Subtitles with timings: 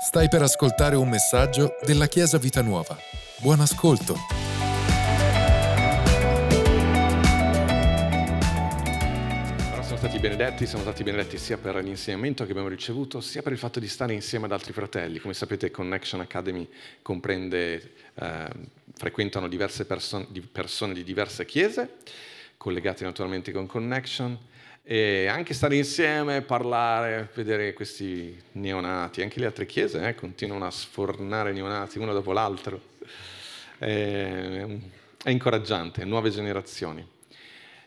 [0.00, 2.96] Stai per ascoltare un messaggio della Chiesa Vita Nuova.
[3.40, 4.14] Buon ascolto.
[9.72, 13.58] Siamo stati benedetti, siamo stati benedetti sia per l'insegnamento che abbiamo ricevuto, sia per il
[13.58, 15.18] fatto di stare insieme ad altri fratelli.
[15.18, 16.68] Come sapete Connection Academy
[17.02, 18.48] comprende, eh,
[18.94, 21.96] frequentano diverse perso- di persone di diverse chiese,
[22.56, 24.38] collegate naturalmente con Connection,
[24.90, 30.70] e anche stare insieme, parlare, vedere questi neonati, anche le altre chiese eh, continuano a
[30.70, 32.80] sfornare neonati uno dopo l'altro.
[33.76, 34.66] È,
[35.22, 37.06] è incoraggiante, nuove generazioni.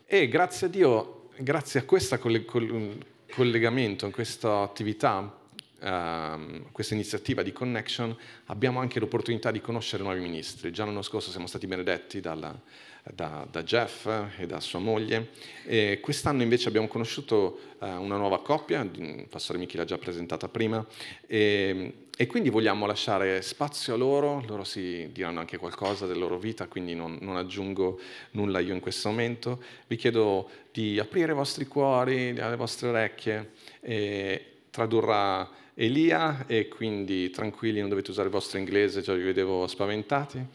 [0.05, 5.39] E grazie a Dio, grazie a questo collegamento, a questa attività,
[5.79, 6.39] a
[6.71, 10.71] questa iniziativa di connection, abbiamo anche l'opportunità di conoscere nuovi ministri.
[10.71, 12.55] Già l'anno scorso siamo stati benedetti dalla,
[13.03, 15.29] da, da, Jeff e da sua moglie.
[15.65, 18.87] E quest'anno invece abbiamo conosciuto uh, una nuova coppia,
[19.29, 20.85] pastore Michi l'ha già presentata prima,
[21.25, 26.37] e, e, quindi vogliamo lasciare spazio a loro, loro si diranno anche qualcosa della loro
[26.37, 27.99] vita, quindi non, non aggiungo
[28.31, 29.63] nulla io in questo momento.
[29.87, 37.29] Vi chiedo di aprire i vostri cuori, le vostre orecchie, e tradurrà Elia e quindi
[37.29, 40.45] tranquilli, non dovete usare il vostro inglese, già vi vedevo spaventati.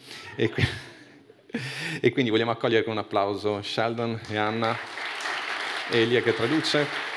[1.96, 2.12] E qui...
[2.12, 4.76] Quindi vogliamo accogliere con un applauso Sheldon e Anna
[5.90, 7.14] e Elia che traduce.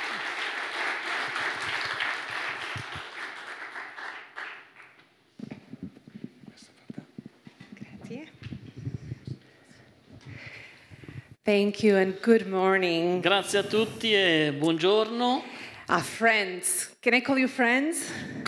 [11.43, 13.21] Thank you and good morning.
[13.21, 15.43] Grazie a tutti e buongiorno.
[15.87, 18.05] Our friends, can I call you friends?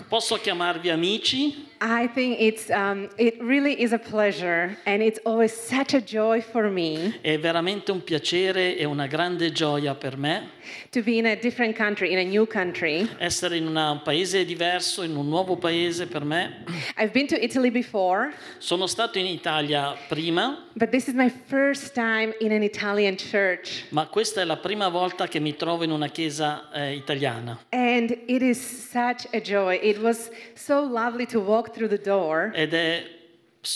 [0.07, 1.70] Posso chiamarvi amici?
[1.83, 6.39] I think it's, um, it really is a pleasure and it's always such a joy
[6.39, 7.15] for me.
[7.21, 10.51] È veramente un piacere e una grande gioia per me.
[10.91, 13.07] To be in a different country, in a new country.
[13.19, 16.63] Essere in un paese diverso, in un nuovo paese per me.
[16.97, 18.33] I've been to Italy before.
[18.59, 20.65] Sono stato in Italia prima.
[20.75, 23.85] But this is my first time in an Italian church.
[23.89, 27.59] Ma questa è la prima volta che mi trovo in una chiesa eh, italiana.
[27.71, 29.79] And it is such a joy.
[29.81, 32.51] It was so lovely to walk through the door.
[32.53, 33.19] Ed è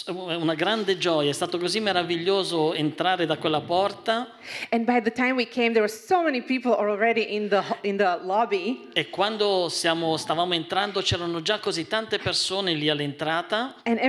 [0.07, 4.31] una grande gioia, è stato così meraviglioso entrare da quella porta.
[4.71, 8.77] Came so in the in the.
[8.93, 13.75] E quando siamo, stavamo entrando c'erano già così tante persone lì all'entrata.
[13.83, 13.99] And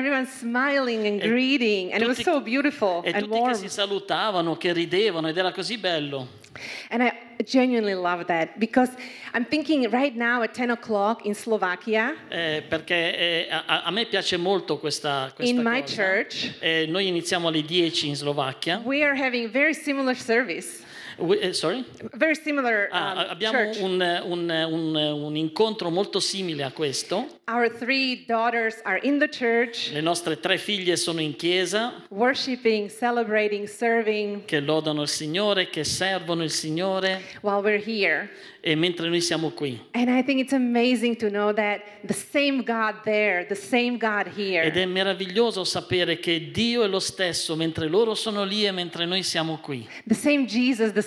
[1.06, 5.36] and greeting and tutti, it was so e tutti che si salutavano, che ridevano ed
[5.36, 6.44] era così bello.
[6.90, 7.12] And I
[7.44, 8.90] genuinely love that because
[9.34, 12.14] I'm thinking right now at 10 o'clock in Slovakia.
[12.28, 16.54] Eh, perché eh, a, a, me piace molto questa, questa in my church.
[16.60, 18.80] Eh, noi iniziamo alle 10 in Slovacchia.
[18.84, 20.84] We are having very similar service.
[21.18, 21.84] We, eh, sorry?
[22.14, 27.40] Very similar um, ah, abbiamo un, un, un, un, incontro molto simile a questo.
[27.48, 29.92] Our three daughters are in the church.
[29.92, 32.04] Le nostre tre figlie sono in chiesa.
[32.10, 34.44] Worshiping, celebrating, serving.
[34.44, 37.22] Che lodano il Signore, che servono il Signore.
[37.40, 38.28] While we're here.
[38.60, 39.80] E mentre noi siamo qui.
[39.92, 44.26] And I think it's amazing to know that the same God there, the same God
[44.36, 44.64] here.
[44.64, 49.06] Ed è meraviglioso sapere che Dio è lo stesso mentre loro sono lì e mentre
[49.06, 49.88] noi siamo qui.
[50.04, 51.05] The same Jesus, the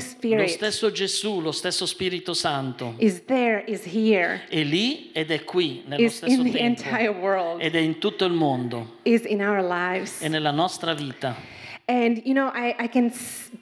[0.00, 0.40] Spirit.
[0.40, 2.94] Lo stesso Gesù, lo stesso Spirito Santo.
[2.98, 4.42] Is there, is here.
[4.48, 6.58] È lì ed è qui nello is stesso in tempo.
[6.58, 7.62] The entire world.
[7.62, 8.98] Ed è in tutto il mondo.
[9.02, 10.20] Is in our lives.
[10.20, 11.54] È nella nostra vita.
[11.88, 13.12] And you know, I, I can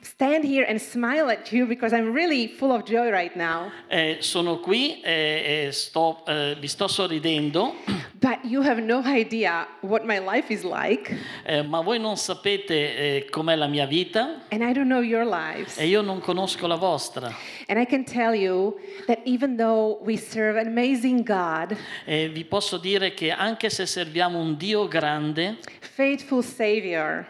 [0.01, 3.71] stand here and smile at you because I'm really full of joy right now.
[3.87, 7.75] Eh, sono qui e, e sto, eh, vi sto sorridendo.
[8.19, 11.15] But you have no idea what my life is like.
[11.45, 14.41] Eh, ma voi non sapete eh, com'è la mia vita.
[14.49, 15.77] And I don't know your lives.
[15.77, 17.31] E io non conosco la vostra.
[17.67, 22.77] And I can tell you that even though we serve an amazing God, vi posso
[22.77, 27.27] dire che anche se serviamo un Dio grande, faithful Savior,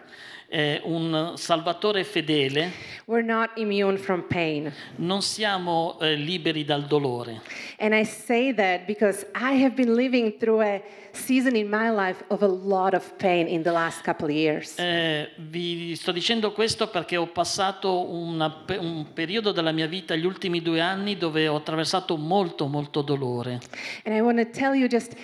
[0.49, 2.71] eh, un Salvatore fedele,
[3.05, 4.71] we're not immune from pain.
[4.97, 7.41] non siamo eh, liberi dal dolore.
[7.79, 12.23] And I say that because I have been living through a season in my life
[12.27, 14.77] of a lot of pain in the last couple of years.
[14.77, 20.25] Eh, vi sto dicendo questo perché ho passato una, un periodo della mia vita, gli
[20.25, 23.59] ultimi due anni, dove ho attraversato molto, molto dolore.
[24.05, 25.15] And I want to tell you just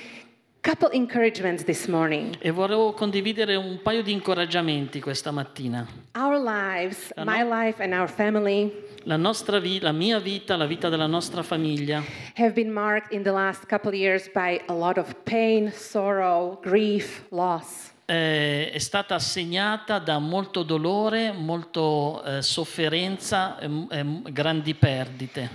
[0.62, 2.36] couple encouragements this morning.
[2.40, 5.88] E volevo condividere un paio di incoraggiamenti questa mattina.
[6.16, 8.72] Our lives, La my no- life and our family
[9.06, 12.04] La, nostra vi- la mia vita, la vita della nostra famiglia
[12.36, 17.24] have been marked in the last couple years by a lot of pain, sorrow, grief,
[17.30, 17.90] loss.
[18.06, 24.76] eh, è stata segnata da molto dolore, molto eh, sofferenza, e m- e m- grandi
[24.76, 25.50] perdite.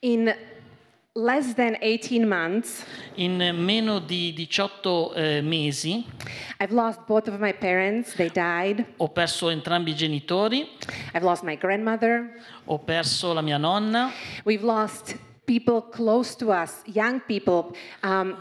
[0.00, 0.34] In
[1.14, 2.84] less than 18 months,
[3.14, 6.06] In meno di 18 eh, mesi
[6.60, 8.84] I've lost both of my parents, they died.
[8.96, 10.68] ho perso entrambi i genitori,
[11.12, 12.40] I've lost my grandmother.
[12.64, 14.12] ho perso la mia nonna,
[14.44, 15.16] We've lost
[15.46, 17.74] people close to us, young people.
[18.02, 18.36] Um,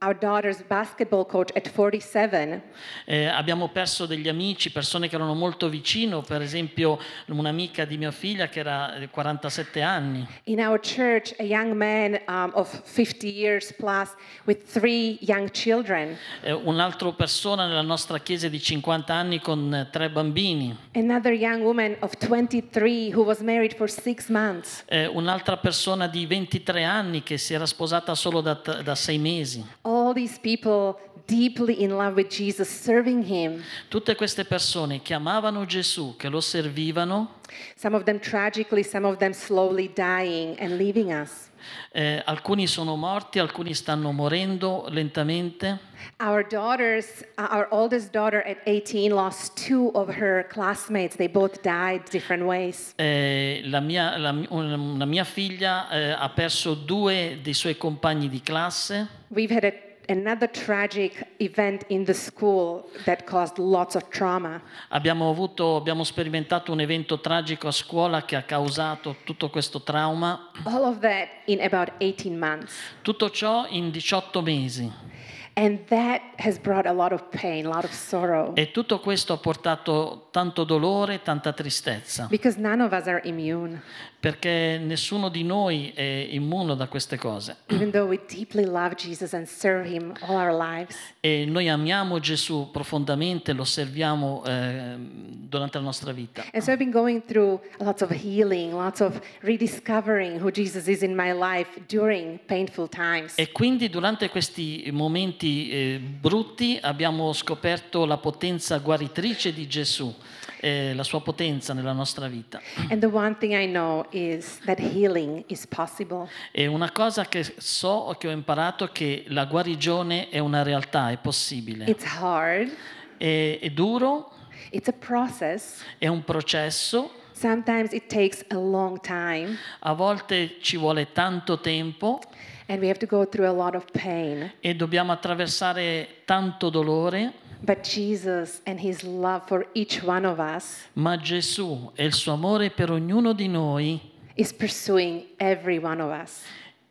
[0.00, 2.62] our daughter's basketball coach at 47.
[3.04, 8.10] eh, abbiamo perso degli amici, persone che erano molto vicino, per esempio un'amica di mia
[8.10, 10.26] figlia che era eh, 47 anni.
[10.44, 14.10] In our church, a young man um, of 50 years plus
[14.46, 16.16] with three young children.
[16.42, 20.76] Eh, un'altra persona nella nostra chiesa di 50 anni con eh, tre bambini.
[20.94, 24.84] Another young woman of 23 who was married for six months.
[24.86, 29.73] Eh, un'altra persona di 23 anni che si era sposata solo da, da sei mesi.
[29.82, 33.62] All these people deeply in love with Jesus, serving him.
[33.88, 37.40] Tutte queste persone che amavano Gesù, che lo servivano,
[37.76, 41.50] Some of them tragically, some of them slowly dying and leaving us.
[41.92, 45.92] Eh, alcuni sono morti, alcuni stanno morendo lentamente.
[46.20, 51.16] Our daughters, uh, our oldest daughter at 18 lost two of her classmates.
[51.16, 52.92] They both died different ways.
[52.96, 58.40] Eh, la, mia, la una mia figlia eh, ha perso due dei suoi compagni di
[58.42, 59.22] classe.
[59.28, 59.72] We've had a,
[60.08, 64.60] another tragic event in the school that caused lots of trauma.
[64.88, 70.50] Abbiamo, avuto, abbiamo sperimentato un evento tragico a scuola che ha causato tutto questo trauma.
[70.64, 72.74] All of that in about 18 months.
[73.02, 75.12] Tutto ciò in 18 mesi.
[75.56, 78.52] And that has brought a lot of pain, a lot of sorrow.
[78.56, 83.80] E tutto questo ha portato tanto dolore, tanta tristezza, Because none of us are immune.
[84.18, 87.56] perché nessuno di noi è immune da queste cose.
[87.66, 90.96] Even though we deeply love Jesus and serve him all our lives.
[91.20, 96.42] E noi amiamo Gesù profondamente, lo serviamo eh, durante la nostra vita.
[96.52, 101.02] And so I've been going through lots of healing, lots of rediscovering who Jesus is
[101.02, 103.34] in my life during painful times.
[103.36, 110.14] E quindi durante questi momenti eh, brutti abbiamo scoperto la potenza guaritrice di Gesù,
[110.60, 112.60] eh, la sua potenza nella nostra vita.
[112.88, 116.28] And the one thing I know is that healing is possible.
[116.52, 121.10] E una cosa che so, che ho imparato, è che la guarigione è una realtà,
[121.10, 121.84] è possibile.
[121.86, 122.70] It's hard,
[123.16, 124.30] È, è duro,
[124.70, 125.82] it's a process.
[125.98, 132.20] è un processo, Sometimes it takes a long time, a volte ci vuole tanto tempo
[132.68, 134.52] and we have to go through a lot of pain.
[134.60, 140.86] e dobbiamo attraversare tanto dolore, But Jesus and his love for each one of us
[140.94, 144.00] ma Gesù e il suo amore per ognuno di noi
[144.36, 146.42] is pursuing every one of us.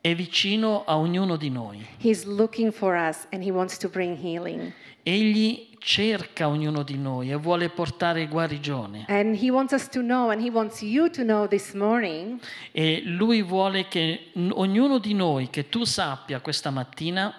[0.02, 1.86] è vicino a ognuno di noi.
[2.00, 4.74] He's looking for us and he wants to bring healing.
[5.04, 9.06] Egli cerca ognuno di noi e vuole portare guarigione.
[9.10, 12.40] And he wants us to know, and he wants you to know this morning
[12.72, 17.34] E lui vuole che ognuno di noi, che tu sappia questa mattina,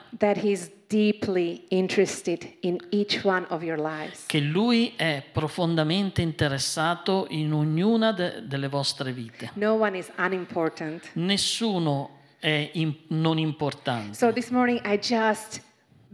[2.61, 4.27] in each one of your lives.
[4.27, 9.51] che lui è profondamente interessato in ognuna de- delle vostre vite.
[9.55, 11.09] No one is unimportant.
[11.15, 14.15] Nessuno è im- non importante.
[14.15, 15.63] So this morning, I just,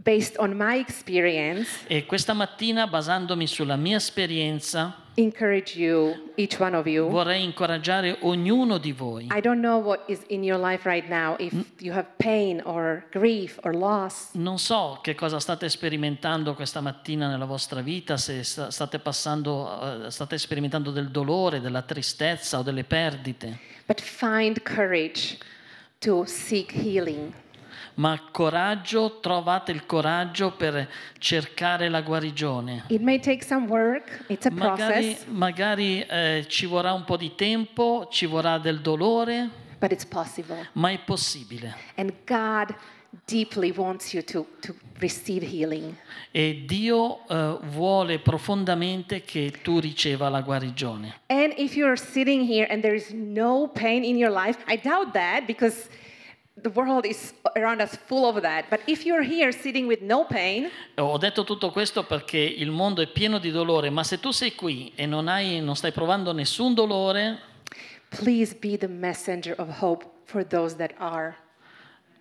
[0.03, 6.75] based on my experience, E questa mattina, basandomi sulla mia esperienza, encourage you, each one
[6.75, 7.09] of you.
[7.09, 9.25] vorrei incoraggiare ognuno di voi.
[9.35, 13.03] I don't know what is in your life right now, if you have pain or
[13.11, 14.29] grief or loss.
[14.33, 20.05] Non so che cosa state sperimentando questa mattina nella vostra vita, se sta- state passando,
[20.05, 25.37] eh, state sperimentando del dolore, della tristezza o delle perdite, But find courage
[25.99, 27.33] to seek healing.
[28.01, 30.89] Ma coraggio, trovate il coraggio per
[31.19, 32.85] cercare la guarigione.
[32.87, 37.35] It may take some work, it's a Magari, magari, eh, ci vorrà un po' di
[37.35, 40.67] tempo, ci vorrà del dolore, but it's possible.
[40.73, 41.75] ma è possibile.
[41.95, 42.75] And God
[43.27, 45.95] deeply wants you to, to receive healing.
[46.31, 51.19] E Dio eh, vuole profondamente che tu riceva la guarigione.
[51.27, 55.13] And if you're sitting here and there is no pain in your life, I doubt
[55.13, 55.87] that because
[56.63, 58.65] the world is around us full of that.
[58.69, 63.01] But if you're here sitting with no pain, Ho detto tutto questo perché il mondo
[63.01, 66.31] è pieno di dolore, ma se tu sei qui e non, hai, non stai provando
[66.33, 67.39] nessun dolore,
[68.09, 71.35] please be the messenger of hope for those that are.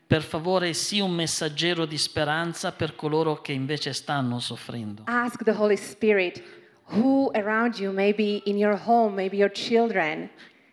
[0.07, 5.05] per favore sii un messaggero di speranza per coloro che invece stanno soffrendo.
[5.07, 6.43] Ask the Holy Spirit
[6.93, 10.29] who around you, maybe in your home, maybe your children,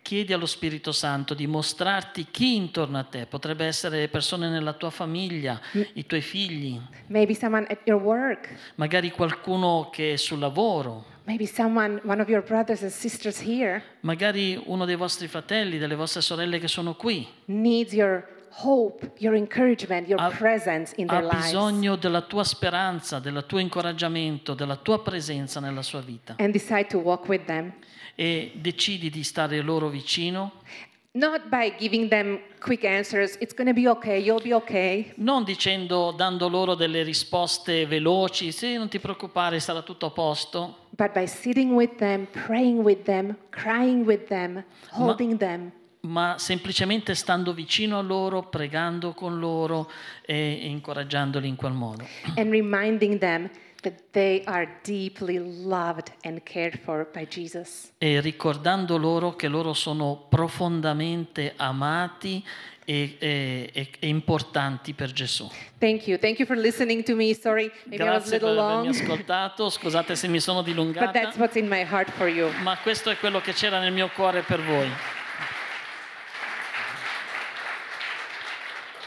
[0.08, 4.72] Chiedi allo Spirito Santo di mostrarti chi intorno a te, potrebbe essere le persone nella
[4.72, 5.60] tua famiglia,
[5.92, 11.44] i tuoi figli, maybe someone at your work, magari qualcuno che è sul lavoro, maybe
[11.44, 16.22] someone, one of your brothers and sisters here, magari uno dei vostri fratelli, delle vostre
[16.22, 18.26] sorelle che sono qui, needs your
[18.62, 21.44] hope, your encouragement, your Ha- presence in ha their lives.
[21.44, 26.36] bisogno della tua speranza, del tuo incoraggiamento, della tua presenza nella sua vita.
[26.38, 27.74] And decide to walk with them.
[28.20, 30.54] E decidi di stare loro vicino,
[31.12, 35.12] Not by giving them quick answers, it's going to be okay, you'll be okay.
[35.16, 40.86] non dicendo, dando loro delle risposte veloci, sì, non ti preoccupare, sarà tutto a posto,
[40.90, 45.70] but by sitting with them, praying with them, crying with them, holding them.
[46.00, 49.88] ma semplicemente stando vicino a loro, pregando con loro
[50.26, 52.04] e incoraggiandoli in quel modo.
[52.36, 53.48] and reminding them
[53.82, 57.92] that they are deeply loved and cared for by Jesus.
[57.98, 62.44] E ricordando loro che loro sono profondamente amati
[62.84, 65.48] e, e- e- e importanti per Gesù.
[65.78, 66.18] Thank you.
[66.18, 67.34] Thank you for listening to me.
[67.34, 70.62] Sorry, maybe I was a Grazie per little avermi long, ascoltato, scusate se mi sono
[70.62, 72.50] but dilungata, that's what's in my heart for you.
[72.62, 74.88] ma questo è quello che c'era nel mio cuore per voi.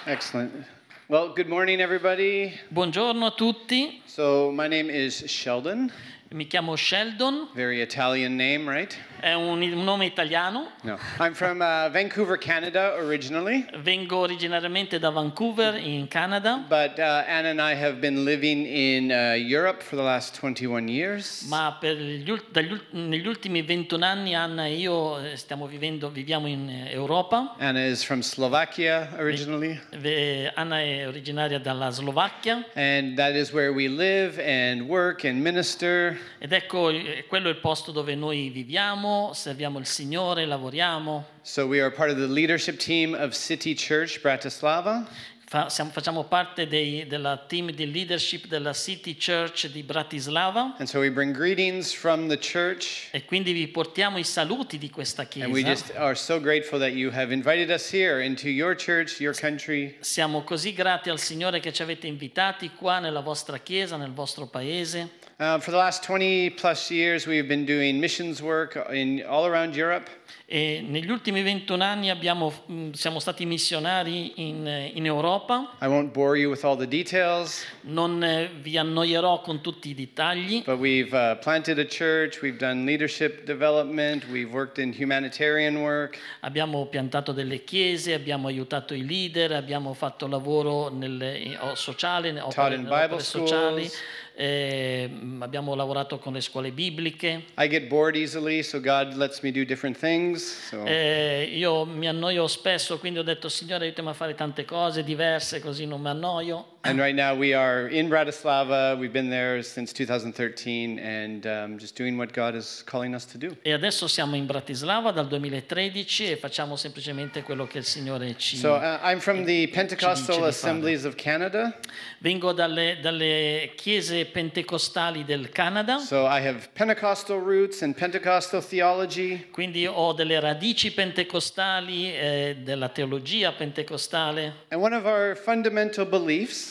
[0.05, 0.65] Excellent.
[1.11, 2.57] Well, good morning, everybody.
[2.69, 5.91] Buongiorno a tutti, So, my name is Sheldon.
[6.33, 8.95] Mi chiamo Sheldon, Very Italian name, right?
[9.19, 10.97] è un, un nome italiano, No.
[11.19, 13.65] I'm from uh, Vancouver, Canada, originally.
[13.83, 19.11] vengo originariamente da Vancouver in Canada, But uh, Anna and I have been living in
[19.11, 21.43] uh, Europe for the last 21 years.
[21.49, 26.47] ma per gli dagli negli ultimi 21 anni Anna e io eh, stiamo vivendo, viviamo
[26.47, 27.55] in eh, Europa.
[27.59, 29.77] Anna is from Slovakia originally.
[29.97, 35.41] Ve- Anna è originaria dalla Slovacchia And that is where we live and work and
[35.41, 36.17] minister.
[36.39, 41.65] Ed ecco eh, quello è il posto dove noi viviamo, serviamo il Signore, lavoriamo, So,
[41.65, 45.05] we are part of the leadership team of City Church Bratislava.
[45.51, 50.87] fa- siamo- facciamo parte dei- della team di leadership della City Church di Bratislava And
[50.87, 53.09] so, we bring greetings from the church.
[53.11, 55.69] e quindi vi portiamo i saluti di questa And we chiesa.
[55.87, 59.97] just are so grateful that you have invited us here into your church, your country.
[59.99, 64.47] Siamo così grati al Signore che ci avete invitati qua nella vostra chiesa, nel vostro
[64.47, 65.19] paese.
[65.41, 69.75] Uh, for the last 20 plus years, we've been doing missions work in all around
[69.75, 70.07] Europe.
[70.45, 75.77] E negli ultimi 21 anni abbiamo, mh, siamo stati missionari in, eh, in Europa.
[75.81, 79.93] I won't bore you with all the details, Non eh, vi annoierò con tutti i
[79.95, 85.77] dettagli, but we've uh, planted a church, we've done leadership development, we've worked in humanitarian
[85.77, 92.37] work, abbiamo piantato delle chiese, abbiamo aiutato i leader, abbiamo fatto lavoro nel, eh, sociale,
[92.41, 94.01] opere, in Bible sociali, schools.
[94.35, 95.09] eh,
[95.39, 97.43] abbiamo lavorato con le scuole bibliche.
[97.57, 100.20] I get bored easily, so God lets me do different things.
[100.37, 105.03] So Eh, io mi annoio spesso, quindi ho detto Signore aiutami a fare tante cose
[105.03, 106.65] diverse così non mi annoio.
[106.83, 108.97] And right now we are in Bratislava.
[108.97, 113.37] We've been there since 2013 and um, just doing what God is calling us to
[113.37, 113.55] do.
[113.63, 118.57] E adesso siamo in Bratislava dal 2013 e facciamo semplicemente quello che il Signore ci...
[118.57, 121.77] So uh, I'm from the Pentecostal Assemblies of Canada.
[122.19, 129.49] Vengo dalle, dalle chiese pentecostali del Canada, So I have Pentecostal roots and Pentecostal theology.
[129.51, 134.53] quindi ho delle radici pentecostali, eh, della teologia pentecostale.
[134.69, 136.70] And one of our fundamental beliefs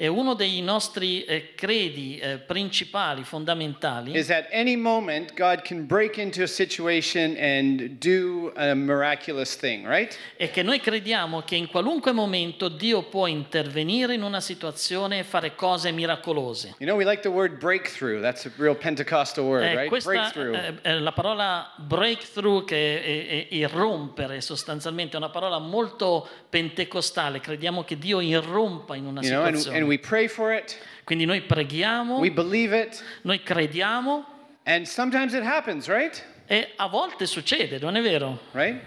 [0.00, 5.86] E uno dei nostri eh, credi eh, principali, fondamentali, is at any moment God can
[5.86, 10.16] break into a situation and do a miraculous thing, right?
[10.36, 15.24] è che noi crediamo che in qualunque momento Dio può intervenire in una situazione e
[15.24, 16.76] fare cose miracolose.
[16.78, 18.20] You know, we like the word breakthrough.
[18.20, 19.88] That's a real Pentecostal word, Eh, right?
[19.88, 20.54] questa Breakthrough.
[20.54, 26.28] eh, eh, la parola breakthrough che è, è- è irrompere sostanzialmente è una parola molto
[26.48, 30.52] pentecostale crediamo che Dio irrompa in una You know, and, situazione and we pray for
[30.52, 34.24] it, quindi noi preghiamo we believe it, noi crediamo
[34.64, 36.22] and sometimes it happens, right?
[36.46, 38.80] e a volte succede non è vero Right?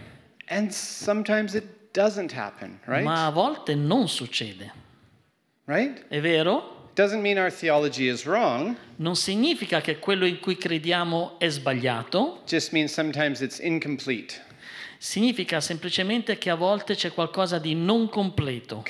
[0.47, 3.03] And sometimes it doesn't happen, right?
[3.03, 4.71] ma a volte non succede
[5.65, 6.07] Right?
[6.07, 6.89] è vero?
[6.93, 12.41] Doesn't mean our theology is wrong, non significa che quello in cui crediamo è sbagliato
[12.45, 14.49] just means sometimes it's incomplete.
[15.03, 18.83] Significa semplicemente che a volte c'è qualcosa di non completo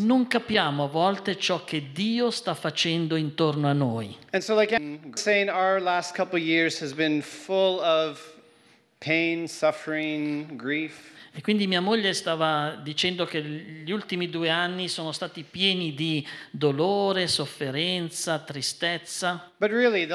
[0.00, 4.14] non capiamo a volte ciò che Dio sta facendo intorno a noi.
[4.32, 4.78] And so, like
[5.14, 8.20] saying, our last couple years has been full of
[8.98, 11.12] pain, suffering, grief.
[11.36, 16.24] E quindi mia moglie stava dicendo che gli ultimi due anni sono stati pieni di
[16.48, 20.06] dolore, sofferenza, tristezza, really,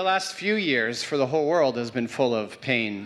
[2.57, 3.05] pain,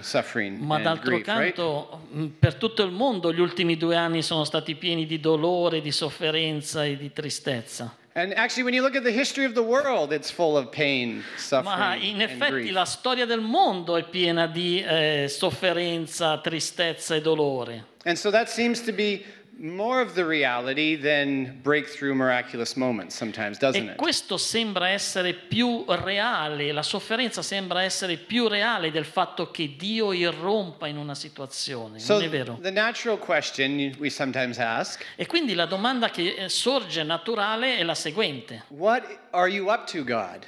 [0.60, 1.56] ma d'altro grief, right?
[1.56, 5.82] canto mh, per tutto il mondo gli ultimi due anni sono stati pieni di dolore,
[5.82, 7.98] di sofferenza e di tristezza.
[8.16, 11.16] And actually, when you look at the history of the world, it's full of pain,
[11.16, 17.16] Ma suffering, in and effetti la storia del mondo è piena di eh, sofferenza, tristezza
[17.16, 17.86] e dolore.
[18.06, 19.24] And so that seems to be
[19.60, 23.96] more of the reality than breakthrough miraculous moments sometimes, doesn't E it?
[23.98, 30.12] questo sembra essere più reale, la sofferenza sembra essere più reale del fatto che Dio
[30.12, 32.58] irrompa in una situazione, So non è vero?
[32.62, 37.84] the natural question we sometimes ask, E quindi la domanda che eh, sorge naturale è
[37.84, 38.64] la seguente.
[38.70, 40.48] what are you up to, God?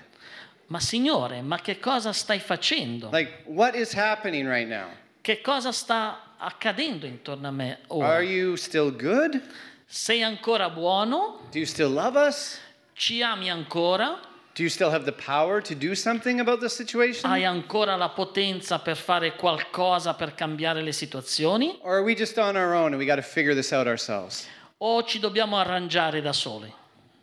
[0.68, 3.10] Ma Signore, ma che cosa stai facendo?
[3.14, 4.90] Like what is happening right now?
[5.22, 8.08] Che cosa sta accadendo intorno a me ora?
[8.08, 9.42] Are you still good?
[9.86, 11.42] Sei ancora buono?
[11.52, 12.60] Do you still love us?
[12.94, 14.20] Ci ami ancora?
[14.56, 17.30] Do you still have the power to do something about the situation?
[17.30, 21.78] Hai ancora la potenza per fare qualcosa per cambiare le situazioni?
[21.82, 24.48] Or are we just on our own and we got to figure this out ourselves?
[24.78, 26.74] O ci dobbiamo arrangiare da soli?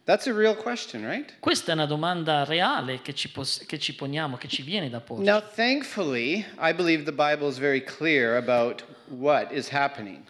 [0.04, 1.38] That's a real question, right?
[1.38, 5.00] Questa è una domanda reale che ci, pos- che ci poniamo, che ci viene da
[5.00, 5.24] porci.
[5.24, 10.24] Now, thankfully, I believe the Bible is very clear about what is happening.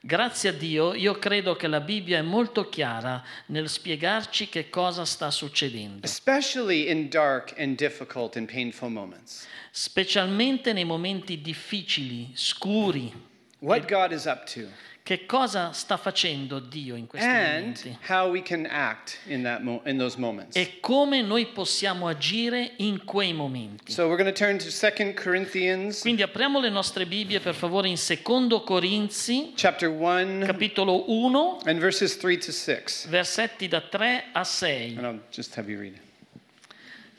[0.00, 5.04] Grazie a Dio, io credo che la Bibbia è molto chiara nel spiegarci che cosa
[5.04, 9.46] sta succedendo, especially in dark and difficult and painful moments.
[9.72, 13.12] specialmente nei momenti difficili, scuri.
[13.60, 14.68] What God is up to
[15.02, 17.98] Che cosa sta facendo Dio in questi and momenti?
[18.08, 20.54] how we can act in that mo- in those moments.
[20.54, 23.90] E come noi possiamo agire in quei momenti.
[23.90, 27.88] So we're going to turn to 2 Corinthians Quindi apriamo le nostre Bibbie per favore
[27.88, 33.06] in Secondo Corinzi, chapter 1 capitolo 1, and verses 3 to 6.
[33.08, 34.96] versetti da 3 a 6.
[34.98, 36.02] And I'll just have you read it.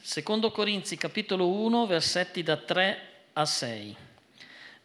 [0.01, 2.98] Secondo Corinzi capitolo 1 versetti da 3
[3.34, 3.96] a 6.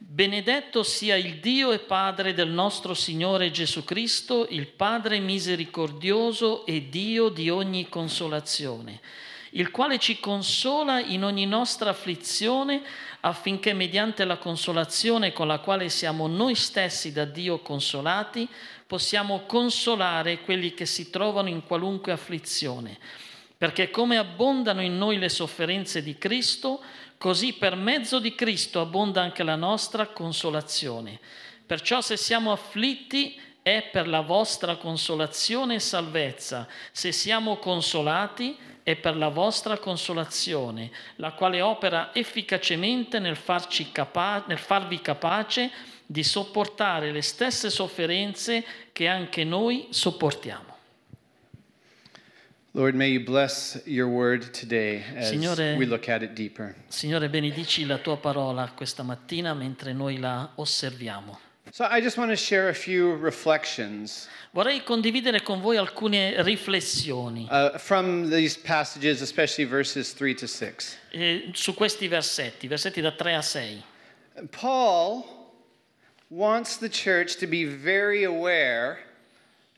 [0.07, 6.89] Benedetto sia il Dio e Padre del nostro Signore Gesù Cristo, il Padre misericordioso e
[6.89, 9.01] Dio di ogni consolazione,
[9.53, 12.83] il quale ci consola in ogni nostra afflizione
[13.21, 18.47] affinché mediante la consolazione con la quale siamo noi stessi da Dio consolati,
[18.87, 22.99] possiamo consolare quelli che si trovano in qualunque afflizione.
[23.57, 26.83] Perché come abbondano in noi le sofferenze di Cristo,
[27.25, 31.19] così per mezzo di Cristo abbonda anche la nostra consolazione.
[31.65, 38.97] Perciò se siamo afflitti è per la vostra consolazione e salvezza, se siamo consolati è
[38.97, 43.39] per la vostra consolazione, la quale opera efficacemente nel,
[43.91, 45.71] capa- nel farvi capace
[46.05, 50.74] di sopportare le stesse sofferenze che anche noi sopportiamo.
[52.77, 56.75] Lord, may you bless your word today as Signore- we look at it deeper.
[56.89, 61.39] Signore, benedici la tua parola questa mattina mentre noi la osserviamo.
[61.71, 67.47] So I just want to share a few reflections Vorrei condividere con voi alcune riflessioni
[67.49, 70.97] uh, from these passages, especially verses 3 to 6.
[71.13, 73.83] eh, su questi versetti, versetti da 3 a 6.
[74.51, 75.25] Paul
[76.29, 78.99] wants the church to be very aware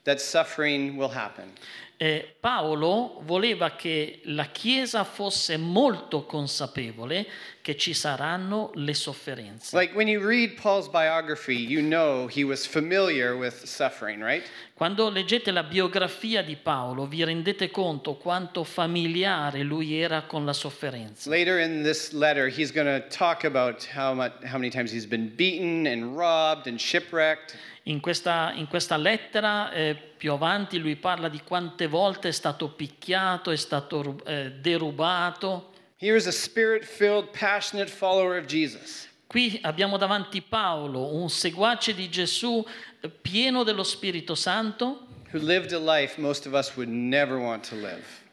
[0.05, 1.53] that suffering will happen.
[1.99, 7.27] Eh, Paolo voleva che la Chiesa fosse molto consapevole
[7.63, 9.75] che ci saranno le sofferenze.
[9.75, 14.47] Like when you read Paul's biography, you know he was familiar with suffering, right?
[14.75, 20.53] Quando leggete la biografia di Paolo vi rendete conto quanto familiare lui era con la
[20.53, 21.31] sofferenza.
[21.31, 25.07] Later in this letter, he's going to talk about how, much, how many times he's
[25.07, 27.57] been beaten and robbed and shipwrecked.
[27.89, 32.71] In questa, in questa lettera eh, più avanti lui parla di quante volte è stato
[32.71, 35.73] picchiato, è stato eh, derubato.
[35.99, 39.09] Here is a spirit filled, passionate follower of Jesus.
[39.29, 42.65] Qui abbiamo davanti Paolo, un seguace di Gesù
[43.01, 45.07] eh, pieno dello Spirito Santo,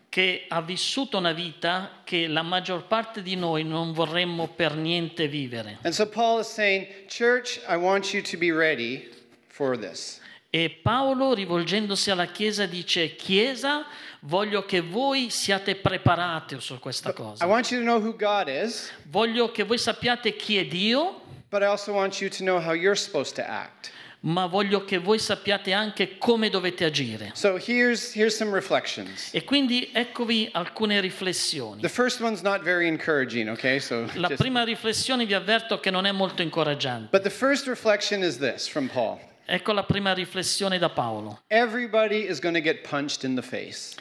[0.10, 5.28] che ha vissuto una vita che la maggior parte di noi non vorremmo per niente
[5.28, 5.78] vivere.
[5.84, 9.13] And so Paul is saying, Church, I want you to be ready
[9.54, 10.20] for this.
[10.56, 13.86] E Paolo, rivolgendosi alla Chiesa, dice, Chiesa,
[14.22, 17.46] voglio che voi siate preparati su questa I cosa.
[17.48, 21.62] want you to know who God is, Voglio che voi sappiate chi è Dio, but
[21.62, 23.92] I also want you to know how you're supposed to act.
[24.26, 27.32] ma voglio che voi sappiate anche come dovete agire.
[27.34, 29.34] So here's, here's some reflections.
[29.34, 31.82] E quindi eccovi alcune riflessioni.
[31.82, 33.80] The first one's not very encouraging, okay?
[33.80, 37.10] So La just- prima riflessione vi avverto che non è molto incoraggiante.
[37.12, 39.20] but the first reflection is this from Paul.
[39.46, 41.42] Ecco la prima riflessione da Paolo.
[41.48, 43.96] Everybody is going to get punched in the face.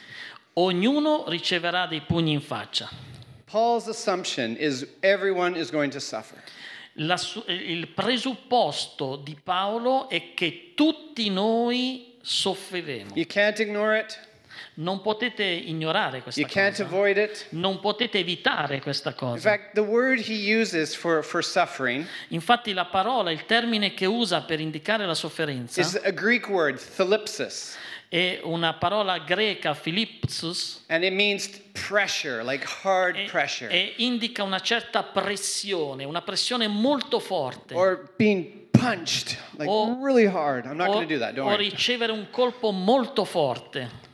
[0.53, 2.89] Ognuno riceverà dei pugni in faccia.
[3.45, 6.41] Paul's assumption is everyone is going to suffer.
[6.93, 13.11] La il presupposto di Paolo è che tutti noi soffriremo.
[13.15, 14.17] You can't ignore it.
[14.75, 16.59] Non potete ignorare questa You cosa.
[17.49, 19.49] Non potete evitare questa In cosa.
[19.49, 19.73] fact,
[20.27, 21.43] he uses for, for
[22.29, 25.81] Infatti la parola, il termine che usa per indicare la sofferenza
[26.49, 26.79] word,
[28.09, 31.47] è una parola greca, philipsus, And it means
[31.87, 33.71] pressure, like hard e, pressure.
[33.71, 37.73] e indica una certa pressione, una pressione molto forte.
[37.75, 40.65] Or being punched, like O- really hard.
[40.65, 41.69] I'm not going to do that, don't o worry.
[41.69, 44.11] ricevere un colpo molto forte.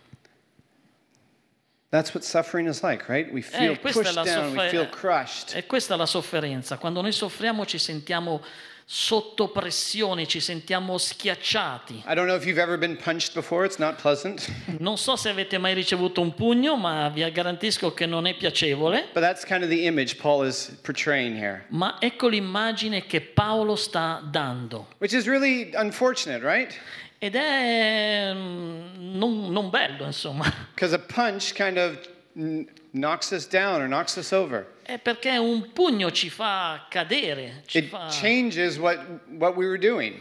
[1.90, 3.32] That's what suffering is like, right?
[3.32, 5.56] We feel Eh, questa, è pushed down, we feel crushed.
[5.56, 6.78] e questa è la sofferenza.
[6.78, 8.44] Quando noi soffriamo ci sentiamo
[8.86, 12.04] sotto pressione, ci sentiamo schiacciati.
[12.08, 14.48] I don't know if you've ever been punched before, it's not pleasant.
[14.80, 19.10] Non so se avete mai ricevuto un pugno, ma vi garantisco che non è piacevole.
[19.12, 19.70] Kind of
[21.70, 24.88] Ma ecco l'immagine che Paolo sta dando.
[25.00, 26.74] which is really unfortunate, right?
[27.20, 30.52] Ed è mm, non, non bello, insomma.
[30.74, 31.98] Because a punch kind of
[32.92, 34.66] knocks us down or knocks us over.
[34.84, 38.98] È perché un pugno ci fa cadere, ci It fa, changes what,
[39.38, 40.20] what we were doing.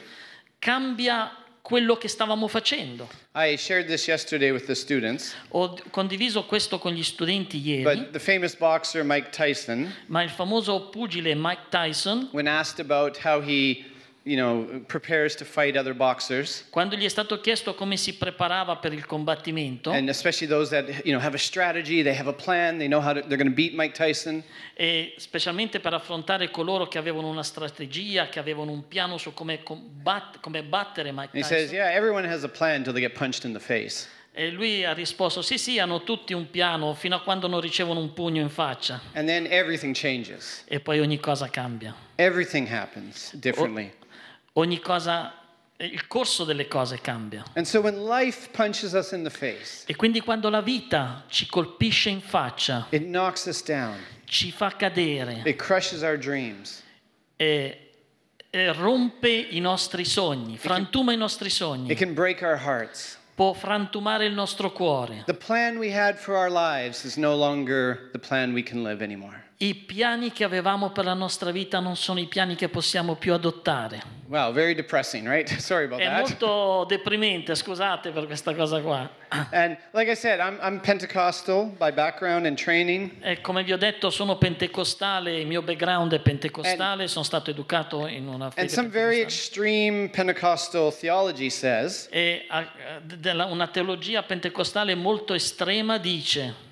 [0.59, 1.31] cambia
[1.63, 3.09] quello che stavamo facendo.
[3.35, 8.11] I shared this yesterday with the students, Ho condiviso questo con gli studenti ieri, but
[8.11, 13.41] the famous boxer Mike Tyson, ma il famoso pugile Mike Tyson, when asked about how
[13.41, 13.85] he,
[14.29, 18.77] you know, prepares to fight other boxers, quando gli è stato chiesto come si preparava
[18.77, 22.33] per il combattimento, and especially those that, you know, have a strategy, they have a
[22.35, 24.43] plan, they know how to, they're going to beat Mike Tyson.
[24.75, 29.62] e specialmente per affrontare coloro che avevano una strategia, che avevano un piano su come,
[29.62, 31.77] combat- come battere Mike And he says, Tyson.
[31.77, 34.07] yeah, everyone has a plan until they get punched in the face.
[34.31, 37.99] E lui ha risposto: Sì, sì, hanno tutti un piano fino a quando non ricevono
[37.99, 39.01] un pugno in faccia.
[39.14, 40.62] And then everything changes.
[40.69, 41.93] E poi ogni cosa cambia.
[42.14, 43.91] Everything happens differently.
[44.59, 45.33] Ogni cosa,
[45.77, 47.44] il corso delle cose cambia.
[47.55, 51.47] And so when life punches us in the face, E quindi quando la vita ci
[51.47, 53.97] colpisce in faccia, it knocks us down.
[54.25, 56.83] ci fa cadere It crushes our dreams.
[57.37, 57.90] e,
[58.51, 63.16] e rompe i nostri sogni, frantuma i nostri It sogni, can break our hearts.
[63.37, 65.23] può frantumare il nostro cuore.
[65.27, 69.05] The plan we had for our lives is no longer the plan we can live
[69.05, 69.44] anymore.
[69.61, 73.33] I piani che avevamo per la nostra vita non sono i piani che possiamo più
[73.33, 74.01] adottare.
[74.29, 75.49] Wow, very depressing, right?
[75.59, 76.21] Sorry about È that.
[76.21, 79.11] molto deprimente, scusate per questa cosa qua.
[79.51, 83.11] And like I said, I'm, I'm Pentecostal by background and training.
[83.21, 88.07] E come vi ho detto, sono pentecostale, il mio background è pentecostale, sono stato educato
[88.07, 92.47] in una And fede some very extreme Pentecostal theology says E
[93.49, 96.66] una teologia pentecostale molto estrema dice,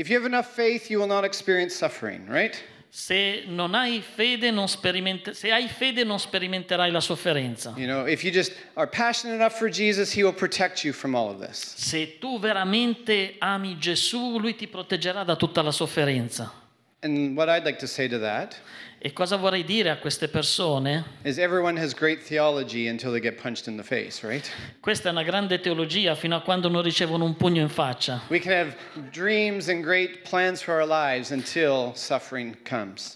[0.00, 2.56] if you have enough faith, you will not experience suffering, right?
[2.92, 7.72] se, non hai fede, non se hai fede non sperimenterai la sofferenza.
[7.76, 11.14] You know, if you just are passionate enough for Jesus, he will protect you from
[11.14, 11.74] all of this.
[11.76, 16.52] Se tu veramente ami Gesù, lui ti proteggerà da tutta la sofferenza.
[17.02, 18.56] And what I'd like to say to that
[19.02, 21.02] E cosa vorrei dire a queste persone?
[23.82, 24.46] face, right?
[24.78, 28.20] Questa è una grande teologia fino a quando non ricevono un pugno in faccia.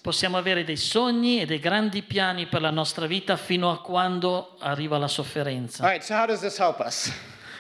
[0.01, 4.57] Possiamo avere dei sogni e dei grandi piani per la nostra vita fino a quando
[4.61, 5.83] arriva la sofferenza.
[5.85, 6.15] right, so?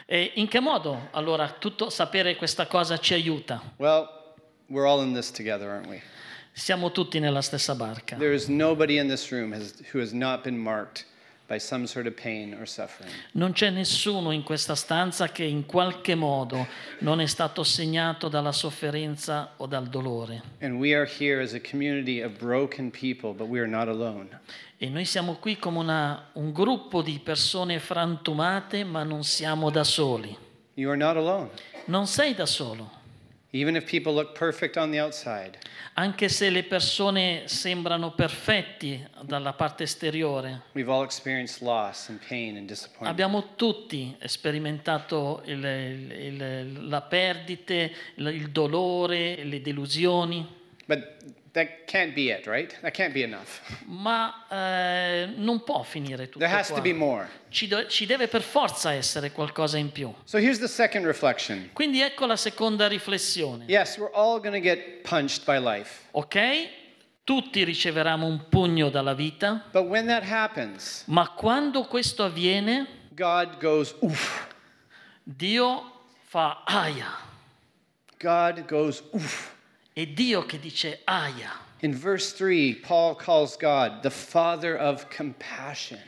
[0.06, 3.60] E in che modo allora tutto sapere questa cosa ci aiuta?
[3.76, 4.08] Well,
[4.68, 6.00] we're all in this together, aren't we?
[6.56, 8.14] Siamo tutti nella stessa barca.
[8.16, 11.04] There is nobody in this room has, who has not been marked
[11.48, 13.10] by some sort of pain or suffering.
[13.32, 16.64] Non c'è nessuno in questa stanza che in qualche modo
[17.00, 20.42] non è stato segnato dalla sofferenza o dal dolore.
[20.60, 24.28] And we are here as a community of broken people, but we are not alone.
[24.78, 29.82] E noi siamo qui come una- un gruppo di persone frantumate, ma non siamo da
[29.82, 30.34] soli.
[30.74, 31.50] You are not alone.
[31.86, 33.02] Non sei da solo.
[35.94, 42.56] Anche se le persone sembrano perfetti dalla parte esteriore, we've all experienced loss and pain
[42.56, 43.12] and disappointment.
[43.12, 50.44] abbiamo tutti sperimentato il- il- la perdite, il, il dolore, le delusioni,
[50.86, 51.06] But
[51.54, 52.76] that can't be it, right?
[52.82, 53.60] That can't be enough.
[53.86, 56.82] ma eh, non può finire tutto There has to qua.
[56.82, 57.28] be more.
[57.48, 60.12] Ci, do- ci deve per forza essere qualcosa in più.
[60.24, 61.70] So here's the second reflection.
[61.72, 63.64] Quindi ecco la seconda riflessione.
[63.68, 66.08] Yes, we're all going to get punched by life.
[66.12, 66.68] Ok?
[67.24, 73.58] Tutti riceveranno un pugno dalla vita, But when that happens, ma quando questo avviene, God
[73.60, 74.48] goes, oof.
[75.22, 77.06] Dio fa aia.
[78.18, 79.53] God goes, oof.
[79.96, 81.52] È Dio che dice aia.
[81.82, 86.00] In verse 3, Paul calls God the Father of compassion.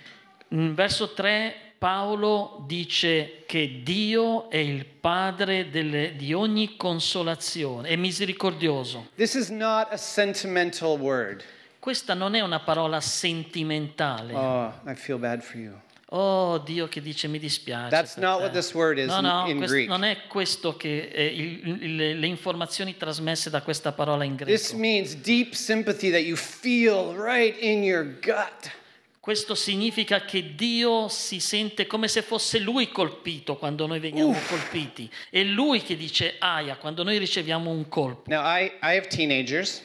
[0.49, 7.95] In verso 3 Paolo dice che Dio è il Padre delle- di ogni consolazione, è
[7.95, 9.11] misericordioso.
[9.15, 11.45] This is not a sentimental word.
[11.79, 14.35] Questa non è una parola sentimentale.
[14.35, 15.81] Oh, I feel bad for you.
[16.11, 17.91] Oh Dio che dice mi dispiace.
[17.91, 19.89] That's not te." what this word is no, in- no, in quest- Greek.
[19.89, 24.69] non è questo che è il- il- le informazioni trasmesse da questa parola in This
[24.69, 24.77] greco.
[24.79, 28.71] means deep sympathy that you feel right in your gut.
[29.19, 35.11] Questo significa che Dio si sente come se fosse Lui colpito quando noi veniamo colpiti.
[35.29, 38.31] È Lui che dice aia quando noi riceviamo un colpo.
[38.31, 39.83] Now, I, I have teenagers,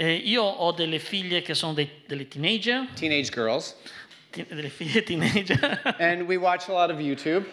[0.00, 3.74] Eh, io ho delle figlie che sono dei- delle teenager, teenage girls,
[4.48, 5.80] delle figlie teenager.
[5.98, 7.44] and we watch a lot of YouTube.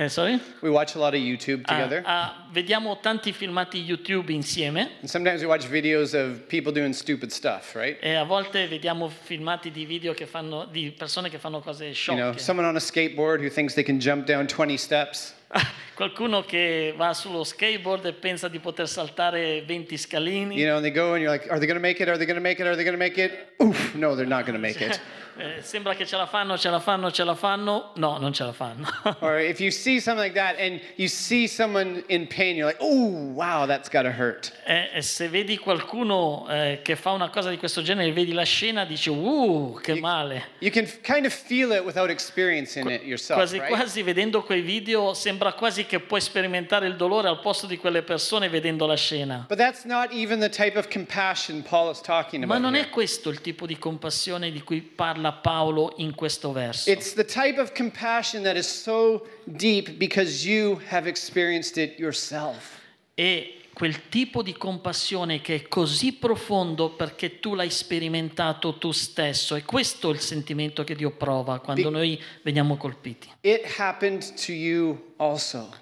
[0.00, 0.40] Eh, sorry?
[0.62, 2.02] We watch a lot of YouTube Ah, together.
[2.06, 7.32] ah, vediamo tanti filmati YouTube insieme And sometimes we watch videos of people doing stupid
[7.32, 7.98] stuff, right?
[8.00, 11.94] e a volte vediamo filmati di video che fanno, di persone che fanno cose You
[11.94, 12.20] sciocche.
[12.20, 15.34] know, someone on a skateboard who thinks they can jump down 20 steps.
[15.94, 20.54] Qualcuno che va sullo skateboard e pensa di poter saltare 20 scalini.
[20.56, 22.08] You know, and they go and you're like, are they going to make it?
[22.08, 22.66] Are they going to make it?
[22.68, 23.54] Are they going to make it?
[23.60, 25.00] Oof, no, they're not going to make it.
[25.38, 27.92] Eh, sembra che ce la fanno, ce la fanno, ce la fanno.
[27.94, 28.88] No, non ce la fanno.
[29.20, 32.80] or if you see something like that and you see someone in pain, you're like,
[32.80, 34.52] oh, wow, that's got to hurt.
[34.66, 38.42] E, e se vedi qualcuno eh, che fa una cosa di questo genere, vedi la
[38.42, 40.48] scena, dici, uh, che male.
[40.58, 43.70] You can kind of feel it without experiencing it yourself, Quasi right?
[43.70, 48.02] quasi vedendo quei video sembra quasi che puoi sperimentare il dolore al posto di quelle
[48.02, 49.44] persone vedendo la scena.
[49.48, 52.60] But that's not even the type of compassion Paul is talking Ma about.
[52.62, 52.88] non here.
[52.88, 56.90] è questo il tipo di compassione di cui parla Paolo in questo verso.
[56.90, 62.76] It's the type of compassion that is so deep because you have experienced it yourself.
[63.14, 69.54] È quel tipo di compassione che è così profondo perché tu l'hai sperimentato tu stesso.
[69.54, 73.28] E questo è il sentimento che Dio prova quando noi veniamo colpiti.
[73.42, 75.72] It happened to you also.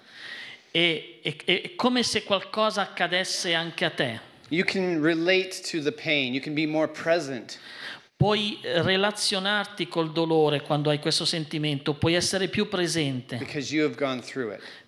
[0.71, 4.19] E- è- è come se qualcosa accadesse anche a te.
[4.49, 7.57] You can relate to the pain, you can be more present.
[8.17, 13.37] Puoi relazionarti col dolore quando hai questo sentimento, puoi essere più presente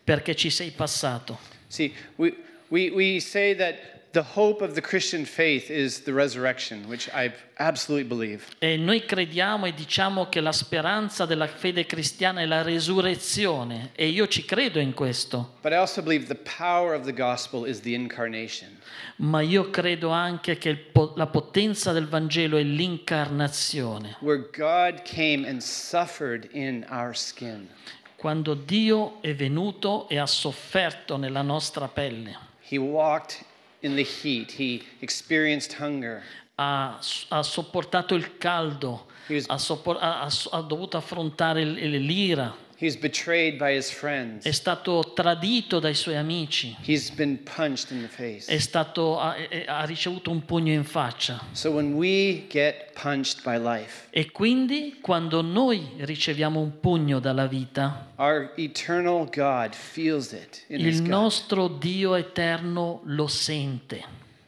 [0.04, 1.38] perché ci sei passato.
[1.68, 2.36] See, we,
[2.70, 7.32] we, we say that the hope of the Christian faith is the resurrection, which I
[7.58, 8.44] absolutely believe.
[8.60, 14.08] E noi crediamo e diciamo che la speranza della fede cristiana è la resurrezione e
[14.08, 17.82] io ci credo in questo, But I also believe the power of the gospel is
[17.82, 18.78] the incarnation.
[19.18, 24.16] ma io credo anche che po- la potenza del Vangelo è l'incarnazione.
[24.22, 27.68] where God came and suffered in our skin.
[28.16, 33.46] Quando Dio è venuto e ha sofferto nella nostra pelle, He walked
[33.82, 36.22] in the heat, he experienced hunger,
[36.58, 42.96] ha, ha sopportato il caldo, was- ha, soppor- ha- ha- dovuto affrontare l'ira, he was
[42.96, 48.08] betrayed by his friends, è stato tradito dai suoi amici, he's been punched in the
[48.08, 48.50] face.
[48.50, 49.36] è stato- ha,
[49.68, 51.44] ha ricevuto un pugno in faccia.
[51.52, 57.48] So when we get punched by life, E quindi quando noi riceviamo un pugno dalla
[57.48, 64.04] vita, our eternal God feels it in his il nostro Dio eterno lo sente,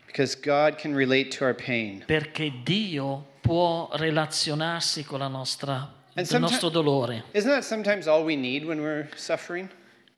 [0.06, 2.04] Because God can relate to our pain.
[2.06, 7.24] perché Dio può relazionarsi con la nostra, And il someti- nostro dolore.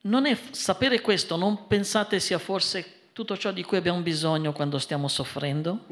[0.01, 4.79] Non è, sapere questo non pensate sia forse tutto ciò di cui abbiamo bisogno quando
[4.79, 5.86] stiamo soffrendo?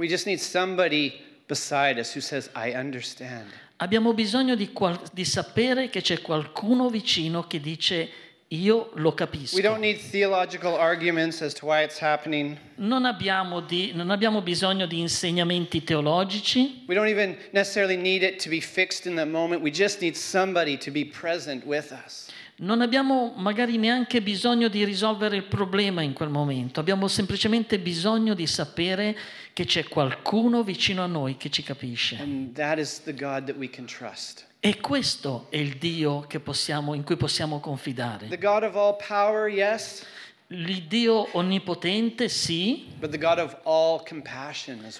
[3.01, 3.47] Says.
[3.77, 8.09] Abbiamo bisogno di, qual- di sapere che c'è qualcuno vicino che dice
[8.53, 9.55] io lo capisco.
[9.55, 12.57] We don't need theological arguments as to why it's happening.
[12.75, 18.43] Non abbiamo, di- non abbiamo bisogno di insegnamenti teologici, We don't even necessarily need it
[18.43, 19.61] to be fixed in that moment.
[19.61, 22.29] We just need somebody to be present with us.
[22.57, 28.33] non abbiamo magari neanche bisogno di risolvere il problema in quel momento, abbiamo semplicemente bisogno
[28.35, 29.17] di sapere
[29.53, 32.17] che c'è qualcuno vicino a noi che ci capisce.
[32.19, 34.45] And that is the God that we can trust.
[34.63, 38.27] E questo è il Dio possiamo- in cui possiamo confidare.
[38.27, 40.05] The God of all power, yes,
[40.53, 42.85] L'Iddio onnipotente, sì,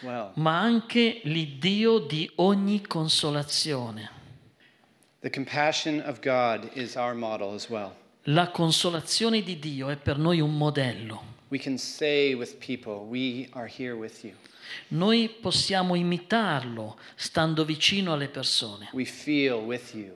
[0.02, 0.32] well.
[0.36, 4.10] ma anche l'Iddio di ogni consolazione.
[7.70, 7.94] Well.
[8.24, 11.31] La consolazione di Dio è per noi un modello.
[11.52, 14.34] We can say with people, We are here with you.
[14.90, 18.88] Noi possiamo imitarlo stando vicino alle persone.
[18.94, 20.16] We feel with you.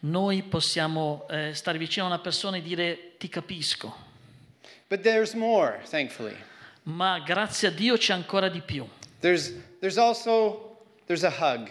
[0.00, 3.96] Noi possiamo eh, stare vicino a una persona e dire ti capisco,
[4.88, 6.36] But there's more, thankfully.
[6.84, 8.86] ma grazie a Dio c'è ancora di più.
[9.20, 11.70] There's, there's also there's a hug.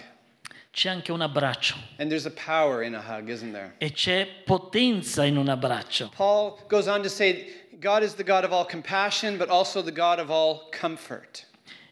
[0.71, 3.76] c'è anche un abbraccio And there's a power in a hug, isn't there?
[3.78, 6.10] e c'è potenza in un abbraccio.
[6.15, 9.91] Paul goes on to say God is the God of all compassion, but also the
[9.91, 11.46] God of all comfort.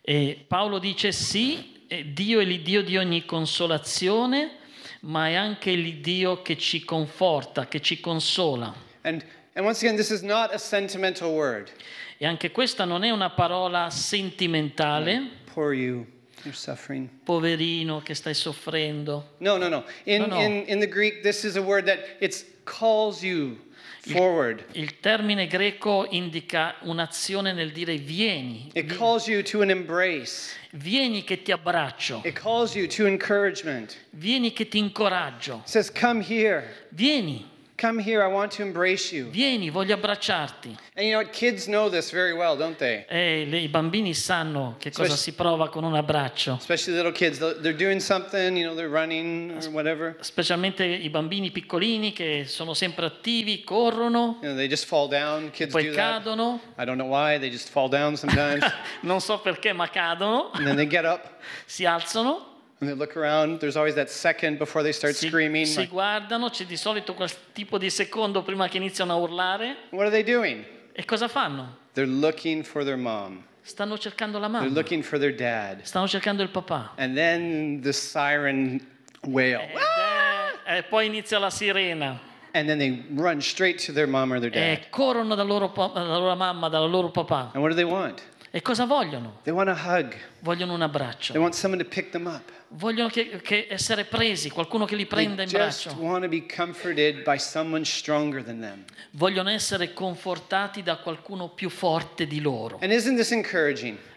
[0.04, 4.58] E Paolo dice sì, eh, Dio è l'Iddio di ogni consolazione,
[5.02, 8.74] ma è anche l'Iddio che ci conforta, che ci consola.
[9.04, 9.24] And,
[9.56, 11.70] and once again, this is not a sentimental word.
[12.18, 16.06] E anche questa non è una parola sentimentale, Poor you,
[16.44, 17.10] you're suffering.
[17.24, 19.34] poverino che stai soffrendo.
[19.40, 19.84] No, no, no.
[20.06, 20.40] In, No, no.
[20.40, 23.58] In, in the Greek, this is a word that it calls you
[24.02, 24.64] forward.
[24.74, 30.54] Il termine greco indica un'azione nel dire vieni, It calls you to an embrace.
[30.72, 33.96] vieni che ti abbraccio, It calls you to encouragement.
[34.12, 36.64] vieni che ti incoraggio, It says, Come here.
[36.90, 37.50] vieni,
[37.82, 38.24] Come here.
[38.24, 39.30] I want to embrace you.
[39.32, 40.78] vieni, voglio abbracciarti.
[40.94, 41.32] And you know what?
[41.32, 43.06] Kids know this very well, don't they?
[43.10, 46.58] E le- i bambini sanno che cosa Spec- si prova con un abbraccio.
[46.60, 47.40] Especially little kids.
[47.40, 50.16] They're doing something, you know, they're running or whatever.
[50.20, 55.50] specialmente i bambini piccolini che sono sempre attivi, corrono, You know, they just fall down.
[55.50, 56.22] Kids poi do that.
[56.24, 57.40] cadono, I don't know why.
[57.40, 58.64] They just fall down sometimes.
[59.02, 61.28] non so perché ma cadono, and then they get up
[61.66, 62.51] si alzano,
[62.82, 63.60] and they look around.
[63.60, 65.66] There's always that second before they start si, screaming.
[65.66, 70.08] si guardano, c'è di solito quel tipo di secondo prima che iniziano a urlare what
[70.08, 70.66] are they doing?
[70.92, 71.78] e cosa fanno?
[71.94, 73.44] They're looking for their mom.
[73.62, 74.66] Stanno cercando la mamma.
[74.66, 75.84] They're looking for their dad.
[75.84, 76.94] stanno cercando il papà.
[76.98, 78.82] And then the siren
[79.28, 79.60] wail.
[79.60, 79.78] Ed
[80.66, 82.20] è- e poi inizia la sirena
[82.54, 84.62] And then they run straight to their mom or their dad.
[84.64, 87.52] e corrono dal loro dalla loro mamma, dal loro papà.
[87.54, 88.24] And what do they want?
[88.54, 89.40] E cosa vogliono?
[90.40, 91.32] Vogliono un abbraccio.
[92.74, 95.90] Vogliono che, che essere presi, qualcuno che li prenda in braccio.
[99.12, 102.78] Vogliono essere confortati da qualcuno più forte di loro.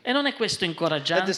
[0.02, 1.30] E non è questo incoraggiante?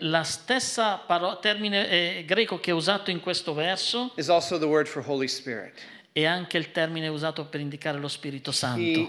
[0.00, 4.66] La stessa paro- termine eh, greco che è usato in questo verso is also the
[4.66, 5.80] word for Holy Spirit.
[6.16, 9.08] È anche il termine usato per indicare lo Spirito Santo.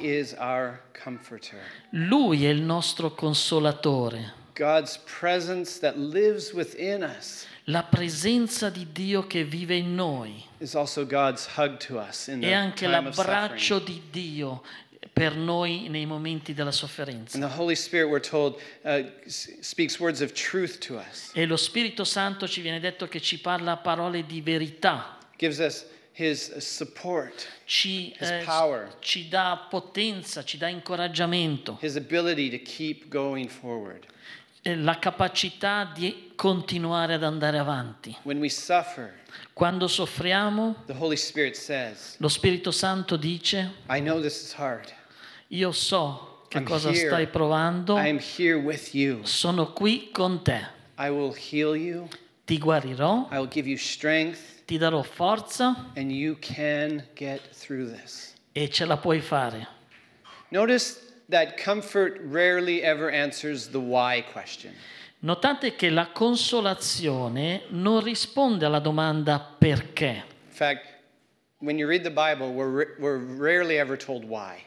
[1.91, 4.33] Lui è il nostro consolatore,
[7.65, 10.43] la presenza di Dio che vive in noi
[12.41, 14.63] the anche l'abbraccio di Dio
[15.13, 17.37] per noi nei momenti della sofferenza.
[17.75, 19.11] Spirit, told, uh,
[21.33, 25.93] E lo Spirito Santo ci viene detto che ci parla parole di verità, gives us
[26.17, 28.95] His support, ci, His eh, power.
[28.99, 34.05] ci dà potenza, ci dà incoraggiamento, His ability to keep going forward.
[34.61, 38.15] eh, la capacità di continuare ad andare avanti.
[38.23, 39.13] When we suffer,
[39.53, 44.91] Quando soffriamo, the Holy Spirit says, lo Spirito Santo dice, I know this is hard.
[45.49, 47.07] io so che I'm cosa here.
[47.07, 49.19] stai provando, I am here with you.
[49.25, 50.65] sono qui con te,
[52.45, 57.91] Ti guarirò, I will give you strength, ti darò forza and you can get through
[57.91, 58.33] this.
[58.51, 59.67] e ce la puoi fare.
[60.49, 64.73] Notice that comfort rarely ever answers the why question.
[65.19, 70.23] Notate che la consolazione non risponde alla domanda perché.
[70.47, 70.85] In fact,
[71.57, 74.61] when you read the Bible, we're, we're rarely ever told why.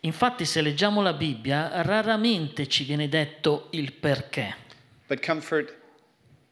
[0.00, 4.56] Infatti se leggiamo la Bibbia raramente ci viene detto il perché,
[5.08, 6.51] But comfort answers the how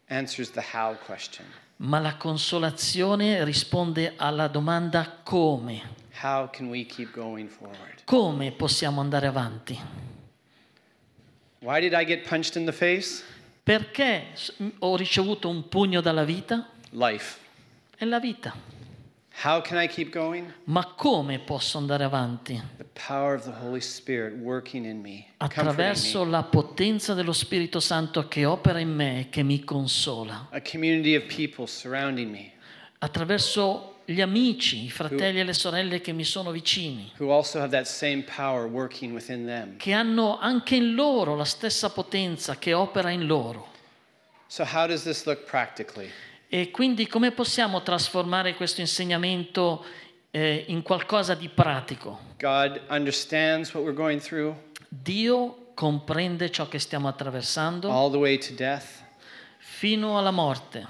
[1.77, 5.99] Ma la consolazione risponde alla domanda come.
[6.21, 8.03] How can we keep going forward?
[8.03, 9.79] Come possiamo andare avanti?
[11.59, 13.23] Why did I get punched in the face?
[13.63, 14.33] Perché
[14.79, 16.67] ho ricevuto un pugno dalla vita?
[16.89, 17.37] Life.
[17.95, 18.53] È la vita.
[20.65, 22.61] Ma come posso andare avanti?
[22.77, 28.27] The power of the Holy Spirit working in me, Attraverso la potenza dello Spirito Santo
[28.27, 30.49] che opera in me e che mi consola.
[32.99, 37.11] Attraverso gli amici, i fratelli e le sorelle che mi sono vicini,
[39.77, 43.69] che hanno anche in loro la stessa potenza che opera in loro.
[44.47, 46.11] So, how does this look practically?
[46.53, 49.85] E quindi come possiamo trasformare questo insegnamento
[50.31, 52.19] eh, in qualcosa di pratico?
[52.37, 54.53] God understands what we're going through
[54.89, 59.01] Dio comprende ciò che stiamo attraversando all the way to death.
[59.59, 60.85] fino alla morte.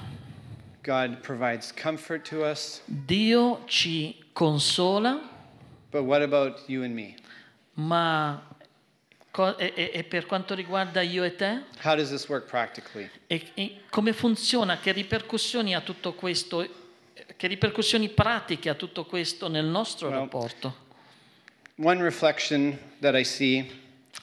[0.83, 2.81] God provides comfort to us.
[2.85, 5.21] Dio ci consola,
[5.91, 7.13] But what about you and me?
[7.73, 8.41] ma
[9.57, 11.61] e, e- per quanto riguarda io e te?
[13.27, 14.77] E, e come funziona?
[14.77, 16.67] Che ripercussioni ha tutto questo?
[17.37, 20.75] Che ripercussioni pratiche ha tutto questo nel nostro Well, rapporto?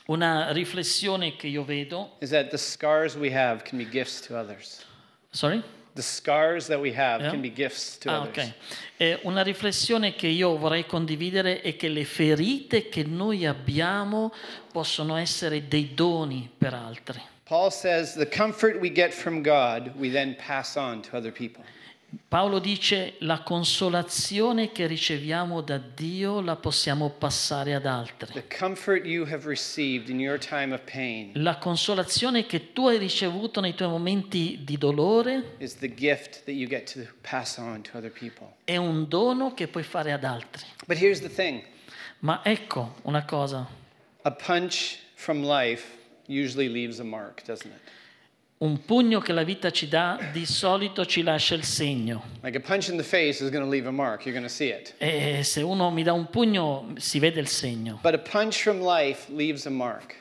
[0.06, 4.36] Una riflessione che io vedo is that the scars we have can be gifts to
[4.38, 4.84] others.
[5.30, 5.62] Sorry?
[6.02, 7.30] Scars have Yeah.
[7.30, 8.46] can be gifts to Ah, others.
[8.46, 8.52] ok.
[8.96, 14.32] Eh, una riflessione che io vorrei condividere è che le ferite che noi abbiamo
[14.72, 17.20] possono essere dei doni per altri.
[17.44, 21.64] Paul says the comfort we get from God, we then pass on to other people.
[22.26, 28.32] Paolo dice la consolazione che riceviamo da Dio la possiamo passare ad altri.
[28.32, 32.96] The comfort you have received in your time of pain La consolazione che tu hai
[32.96, 35.56] ricevuto nei tuoi momenti di dolore
[38.64, 40.64] è un dono che puoi fare ad altri.
[40.86, 41.62] But here's the thing
[42.20, 43.68] Ma ecco una cosa,
[44.22, 45.84] a punch from life
[46.26, 47.80] usually leaves a mark, doesn't it?
[48.58, 52.24] Un pugno che la vita ci dà di solito ci lascia il segno.
[52.42, 54.52] Like a punch in the face is going to leave a mark, you're going to
[54.52, 54.94] see it.
[54.98, 58.00] E se uno mi dà un pugno si vede il segno.
[58.02, 60.16] But a punch from life leaves a mark.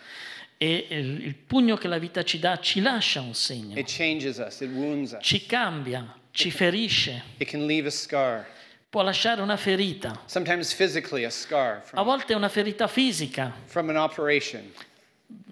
[0.59, 3.77] E il, pugno che la vita ci dà ci lascia un segno.
[3.77, 5.19] It changes us, it wounds us.
[5.21, 8.45] Ci cambia, ci ferisce, It can leave a scar.
[8.89, 10.21] può lasciare una ferita.
[10.25, 14.71] Sometimes physically, a scar A volte è una ferita fisica from an operation,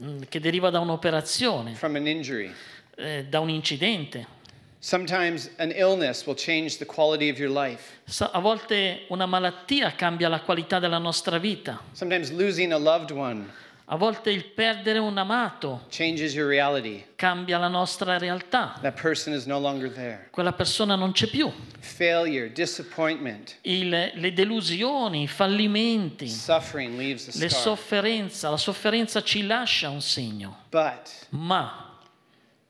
[0.04, 2.52] mm, che deriva da un'operazione, from an injury.
[2.96, 4.34] Eh, da un incidente.
[4.80, 8.00] Sometimes an illness will change the quality of your life.
[8.32, 11.82] A volte una malattia cambia la qualità della nostra vita.
[11.94, 17.04] Sometimes losing a loved one A volte il perdere un amato changes your reality.
[17.16, 18.78] cambia la nostra realtà.
[18.82, 20.28] That person is no longer there.
[20.32, 21.52] Quella persona non c'è più.
[21.80, 27.62] Failure, disappointment, Il- le delusioni, i fallimenti, suffering leaves a le scar.
[27.62, 30.64] sofferenza, la sofferenza ci lascia un segno.
[30.70, 31.85] But Ma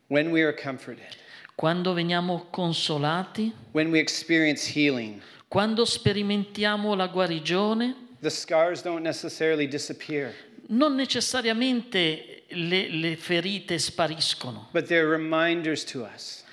[0.07, 1.15] when we are comforted,
[1.55, 9.67] quando veniamo consolati, when we experience healing, quando sperimentiamo la guarigione, the scars don't necessarily
[9.67, 10.33] disappear,
[10.67, 16.43] non necessariamente le, le ferite spariscono, but they're reminders to us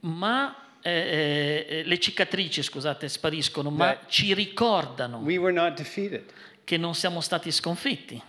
[0.00, 6.24] ma eh, eh, le cicatrici, scusate, spariscono, ma ci ricordano we were not defeated.
[6.64, 8.22] che non siamo stati sconfitti.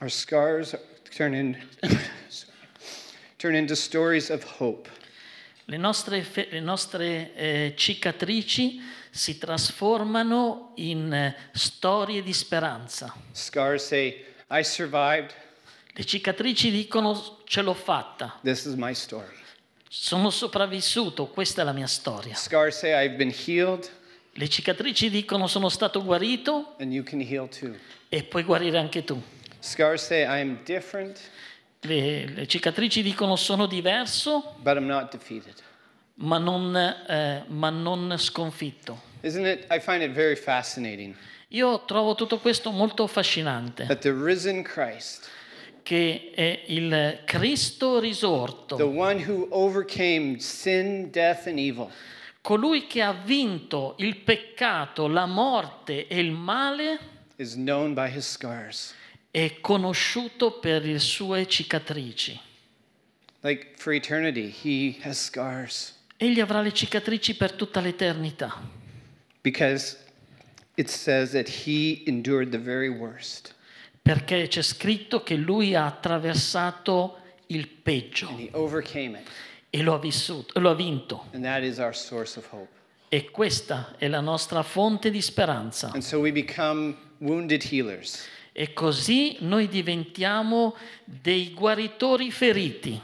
[0.00, 0.74] Our scars
[1.14, 1.56] turn, in,
[3.38, 4.88] turn into stories of hope.
[5.66, 8.80] Le nostre, le nostre, eh, cicatrici
[9.10, 13.14] si trasformano in eh, storie di speranza.
[13.32, 15.34] Scars say, I survived.
[15.92, 19.36] Le cicatrici dicono ce l'ho fatta, This is my story.
[19.88, 22.34] sono sopravvissuto, questa è la mia storia.
[22.34, 23.88] Scars say, I've been healed,
[24.34, 27.76] Le cicatrici dicono sono stato guarito and you can heal too.
[28.08, 29.20] e puoi guarire anche tu.
[29.60, 31.18] Scars say, I am different,
[31.82, 35.54] Le, le cicatrici dicono sono diverso but I'm not defeated.
[36.16, 39.08] ma non, eh, ma non sconfitto.
[39.22, 39.66] Isn't it?
[39.70, 41.14] I find it very fascinating
[41.48, 45.28] Io trovo tutto questo molto affascinante, that the risen Christ,
[45.82, 51.88] che è il Cristo the risorto, one who overcame sin, death, and evil,
[52.40, 56.98] colui che ha vinto il peccato, la morte e il male,
[57.36, 58.94] is known by his scars.
[59.30, 62.38] È conosciuto per le sue cicatrici.
[63.42, 68.60] Like for eternity, he has scars Egli avrà le cicatrici per tutta l'eternità,
[69.40, 69.96] because
[70.74, 73.54] it says that he endured the very worst
[74.02, 79.28] perché c'è scritto che lui ha attraversato il peggio and he overcame it.
[79.70, 81.26] e lo ha vissuto, lo ha vinto.
[81.32, 82.68] And that is our source of hope.
[83.08, 85.90] E questa è la nostra fonte di speranza.
[85.94, 88.26] And so we become wounded healers,
[88.60, 93.00] E così noi diventiamo dei guaritori feriti,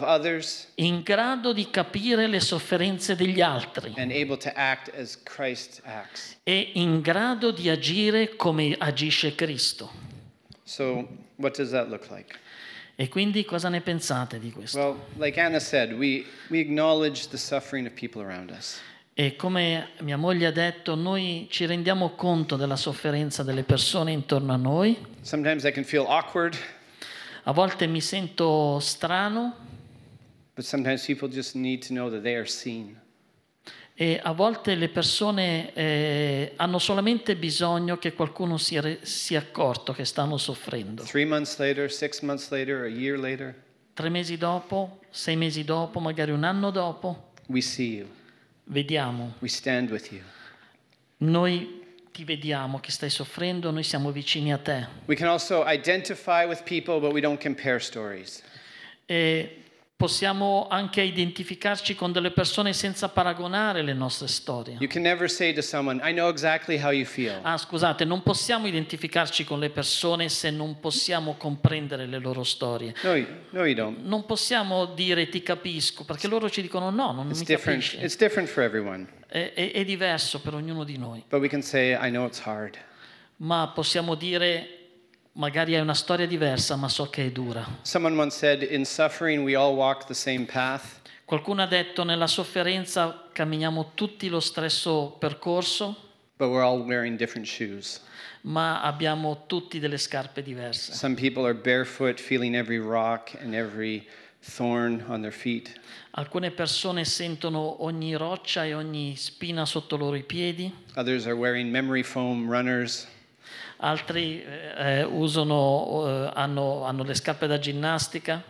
[0.00, 5.80] others in grado di capire le sofferenze degli altri and able to act as Christ
[5.82, 6.36] acts.
[6.44, 9.90] e in grado di agire come agisce Cristo.
[10.62, 12.38] So, what does that look like?
[12.94, 14.78] E quindi cosa ne pensate di questo?
[14.78, 18.80] Well, like Anna said, we, we acknowledge the suffering of people around us.
[19.18, 24.52] E come mia moglie ha detto, noi ci rendiamo conto della sofferenza delle persone intorno
[24.52, 24.94] a noi.
[25.22, 26.54] Sometimes I can feel awkward,
[27.44, 29.54] A volte mi sento strano
[30.54, 33.00] but sometimes people just need to know that they are seen.
[33.94, 39.94] e a volte le persone eh, hanno solamente bisogno che qualcuno sia, re- sia accorto
[39.94, 41.04] che stanno soffrendo.
[41.04, 41.90] Later,
[42.50, 43.54] later, a year later,
[43.94, 48.06] Tre mesi dopo, sei mesi dopo, magari un anno dopo, we see you.
[48.66, 50.22] Vediamo, We stand with you.
[51.18, 54.86] noi ti vediamo che stai soffrendo, noi siamo vicini a te.
[55.06, 58.42] We can also identify with people, but we don't compare stories.
[59.06, 59.62] E
[59.96, 64.76] Possiamo anche identificarci con delle persone senza paragonare le nostre storie.
[64.78, 67.38] You can never say to someone, I know exactly how you feel.
[67.40, 72.94] Ah, scusate, non possiamo identificarci con le persone se non possiamo comprendere le loro storie.
[73.00, 73.94] No, no.
[74.02, 77.80] Non possiamo dire ti capisco, perché loro ci dicono no, non It's mi different.
[77.82, 78.04] capisci.
[78.04, 79.06] It's different for everyone.
[79.26, 82.40] È, è- è diverso per ognuno di noi, But we can say, I know it's
[82.44, 82.76] hard.
[83.36, 84.75] ma possiamo dire
[85.36, 87.64] magari hai una storia diversa, ma so che è dura.
[87.82, 92.28] Someone once said, In suffering, we all walk the same path, Qualcuno ha detto nella
[92.28, 95.96] sofferenza camminiamo tutti lo stesso percorso,
[96.36, 98.00] but we're all wearing different shoes.
[98.42, 100.92] ma abbiamo tutti delle scarpe diverse.
[100.92, 104.06] Some people are barefoot, feeling every rock and every
[104.54, 105.72] thorn on their feet.
[106.12, 111.70] Alcune persone sentono ogni roccia e ogni spina sotto loro i piedi, Others are wearing
[111.72, 113.08] memory foam runners.
[113.78, 118.42] Altri eh, usano, eh, hanno, hanno le scarpe da ginnastica.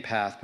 [0.00, 0.38] Path.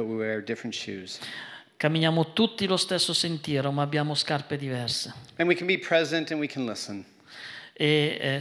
[1.77, 5.15] Camminiamo tutti lo stesso sentiero, ma abbiamo scarpe diverse.
[7.73, 8.41] E, eh,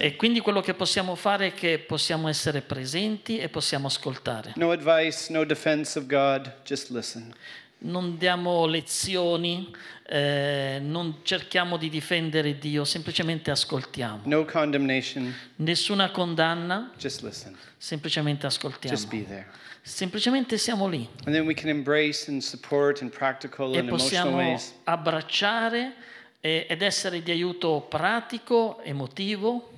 [0.00, 4.54] Ah, e quindi quello che possiamo fare è che possiamo essere presenti e possiamo ascoltare.
[4.56, 7.32] No advice, no defense of God, just listen.
[7.80, 9.70] Non diamo lezioni,
[10.08, 14.22] eh, non cerchiamo di difendere Dio, semplicemente ascoltiamo.
[14.24, 17.56] No condemnation, Nessuna condanna, just listen.
[17.76, 19.06] semplicemente Just ascoltiamo.
[19.08, 19.46] be there.
[19.80, 24.32] Semplicemente siamo lì And then we can embrace and support in practical e and emotional
[24.32, 25.94] possiamo abbracciare
[26.40, 29.70] e- ed essere di aiuto pratico, emotivo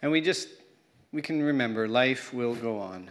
[0.00, 0.48] And we just,
[1.10, 3.10] we can remember life will go on.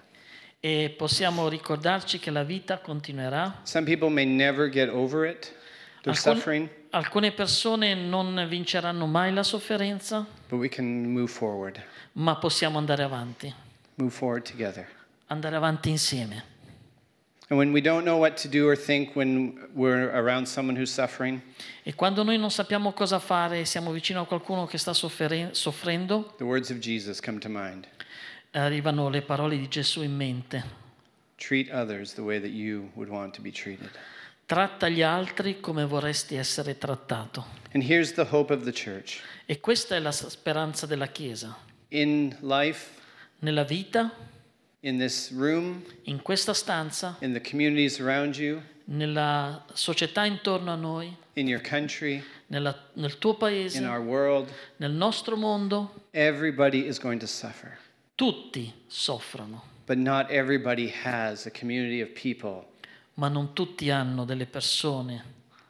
[0.64, 3.62] E possiamo ricordarci che la vita continuerà.
[3.64, 5.52] Some people may never get over it,
[6.04, 11.82] their Alcun- suffering, alcune persone non vinceranno mai la sofferenza, but we can move forward,
[12.14, 13.52] ma possiamo andare avanti,
[13.96, 14.88] move forward together.
[15.28, 16.50] andare avanti insieme.
[17.50, 20.92] And when we don't know what to do or think when we're around someone who's
[20.94, 21.42] suffering,
[21.84, 26.34] E quando noi non sappiamo cosa fare e siamo vicino a qualcuno che sta soffrendo,
[26.38, 27.88] the words of Jesus come to mind.
[28.52, 30.80] Arrivano le parole di Gesù in mente.
[31.38, 33.90] Treat others the way that you would want to be treated.
[34.46, 37.46] Tratta gli altri come vorresti essere trattato.
[37.74, 39.22] And here's the hope of the church.
[39.46, 41.58] E questa è la speranza della Chiesa.
[41.90, 43.00] In life,
[43.40, 44.12] Nella vita,
[44.82, 50.76] in this room, in questa stanza, in the communities around you, nella società intorno a
[50.76, 54.48] noi, in your country, nella- nel tuo paese, world,
[54.78, 57.78] nel nostro mondo, everybody is going to suffer.
[58.16, 62.68] Tutti soffrono, But not everybody has a community of people
[63.16, 65.24] ma non tutti hanno delle persone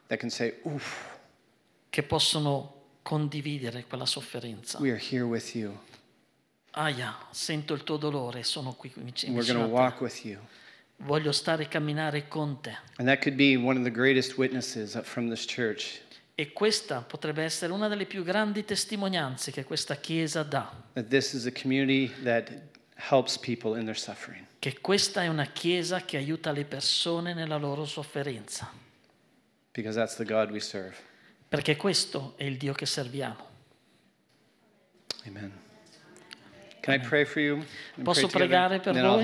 [0.08, 1.18] that can say, Oof,
[1.90, 4.80] che possono condividere quella sofferenza.
[4.80, 5.76] we are here with you.
[6.74, 9.84] Aia, sento il tuo dolore, sono qui And vicino we're going to a te.
[9.84, 10.38] walk with you.
[10.98, 12.78] Voglio stare e camminare con te.
[12.98, 16.00] And that could be one of the greatest witnesses from this church
[16.34, 20.72] E questa potrebbe essere una delle più grandi testimonianze che questa Chiesa dà,
[24.60, 28.72] che questa è una Chiesa che aiuta le persone nella loro sofferenza,
[31.50, 33.50] perché questo è il Dio che serviamo.
[35.26, 35.52] Amen.
[36.88, 39.24] And Posso pregare per then voi?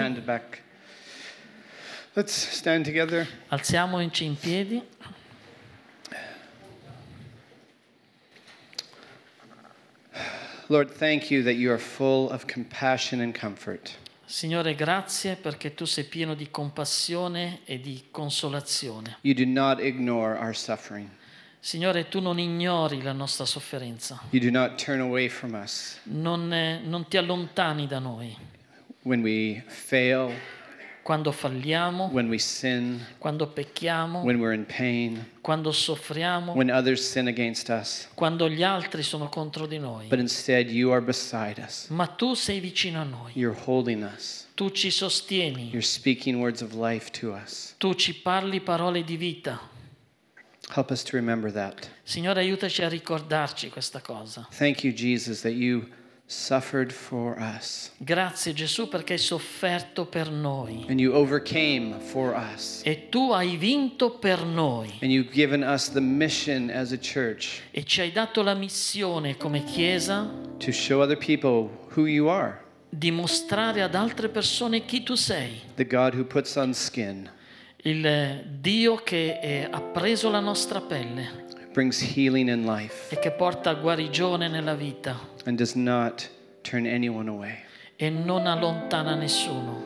[3.48, 4.84] Alziamoci in piedi.
[10.70, 13.96] Lord, thank you that you are full of compassion and comfort.
[14.26, 19.18] Signore, grazie perché tu sei pieno di compassione e di consolazione.
[19.22, 21.08] You do not ignore our suffering.
[21.60, 26.54] Signore, tu non ignori la nostra sofferenza, You do not turn away from us non,
[26.54, 28.36] eh, non ti allontani da noi.
[29.04, 30.32] when we fail,
[31.08, 37.02] Quando falliamo, when we sin, quando pecchiamo, when we're in pain, quando soffriamo, when others
[37.02, 38.10] sin against us.
[38.14, 40.08] quando gli altri sono contro di noi.
[40.10, 41.88] But instead, you are beside us.
[41.92, 44.48] Ma tu sei vicino a noi, You're holding us.
[44.54, 47.74] tu ci sostieni, You're speaking words of life to us.
[47.78, 49.62] tu ci parli parole di vita.
[50.76, 51.88] Help us to remember that.
[52.04, 54.46] Signore, aiutaci a ricordarci questa cosa.
[54.58, 55.88] Thank you, Jesus, that you
[56.30, 57.92] suffered for us.
[57.98, 60.86] Grazie Gesù perché hai sofferto per noi.
[60.90, 62.82] And you overcame for us.
[62.84, 64.98] e tu hai vinto per noi.
[65.02, 69.38] And you've given us the mission as a church e ci hai dato la missione
[69.38, 72.60] come Chiesa to show other people who you are.
[72.90, 77.30] di mostrare ad altre persone chi tu sei, the God who puts on skin,
[77.84, 81.46] il Dio che eh, ha preso la nostra pelle
[81.78, 85.16] brings healing in life, e che porta guarigione nella vita
[85.46, 86.28] and does not
[86.64, 87.56] turn anyone away.
[87.98, 89.84] e non allontana nessuno.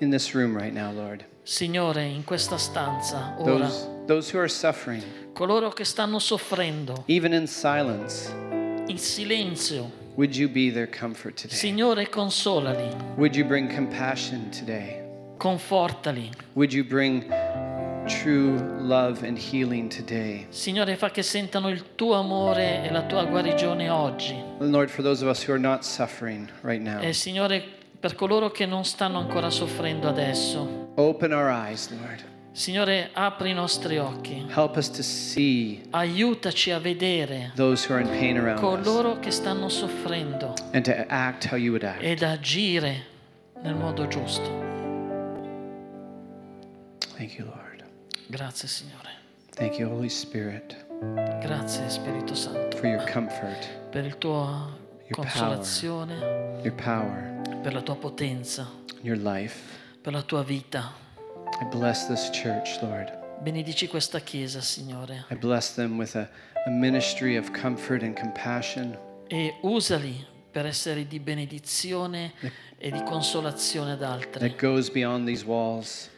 [0.00, 1.24] in this room right now, Lord.
[1.42, 7.32] Signore, in questa stanza, ora, Those, those who are suffering, coloro che stanno soffrendo even
[7.32, 8.30] in silence,
[8.88, 11.56] in silenzio, would you be their comfort today?
[11.56, 15.00] Signore, consolali, Would you bring compassion today?
[15.38, 16.30] confortali.
[16.54, 17.24] Would you bring
[18.06, 20.46] true love and healing today?
[20.50, 24.36] Signore, fa che sentano il tuo amore e la tua guarigione oggi.
[24.58, 27.62] Lord, for those of us who are not suffering right now, E Signore,
[27.98, 32.22] per coloro che non stanno ancora soffrendo adesso, open our eyes, Lord.
[32.52, 34.46] Signore, apri i nostri occhi.
[34.48, 39.18] Help us to see Aiutaci a vedere those who are in pain around us coloro
[39.18, 42.00] che stanno soffrendo and to act how you would act.
[42.00, 43.06] ed agire
[43.62, 44.48] nel modo giusto.
[47.16, 47.63] Thank you, Lord.
[48.26, 49.10] Grazie Signore.
[49.54, 50.74] Thank you, Holy Spirit,
[51.40, 56.16] Grazie Spirito Santo for your comfort, per il tuo Your consolazione,
[56.62, 58.66] your power, per la tua potenza,
[59.02, 59.56] your life.
[60.02, 60.92] per la tua vita.
[61.60, 63.12] I bless this church, Lord.
[63.42, 66.28] Benedici questa chiesa, Signore, I bless them with a,
[66.66, 68.96] a ministry of comfort and compassion.
[69.28, 72.32] e usali per essere di benedizione
[72.78, 74.40] e di consolazione ad altri.
[74.48, 76.08] that goes beyond these walls,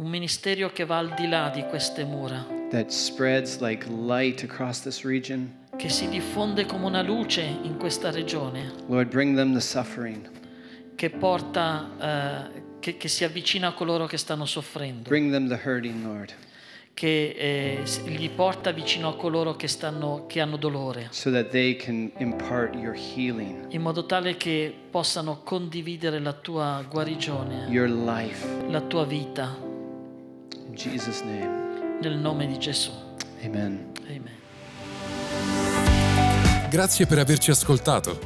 [0.00, 4.80] Un ministero che va al di là di queste mura, that spreads like light across
[4.80, 5.52] this region.
[5.76, 10.26] che si diffonde come una luce in questa regione, Lord, bring them the suffering.
[10.94, 15.60] che porta, eh, che, che si avvicina a coloro che stanno soffrendo, Bring them the
[15.62, 16.32] hurting, Lord,
[16.94, 21.50] che eh, s- li porta vicino a coloro che, stanno, che hanno dolore, so that
[21.50, 27.88] they can impart your healing, in modo tale che possano condividere la tua guarigione, your
[27.90, 28.46] life.
[28.70, 29.68] la tua vita,
[30.82, 32.90] Jesus' name, nel nome di Gesù.
[33.44, 33.92] amen.
[34.08, 34.30] Amen.
[36.70, 38.18] Grazie per averci ascoltato.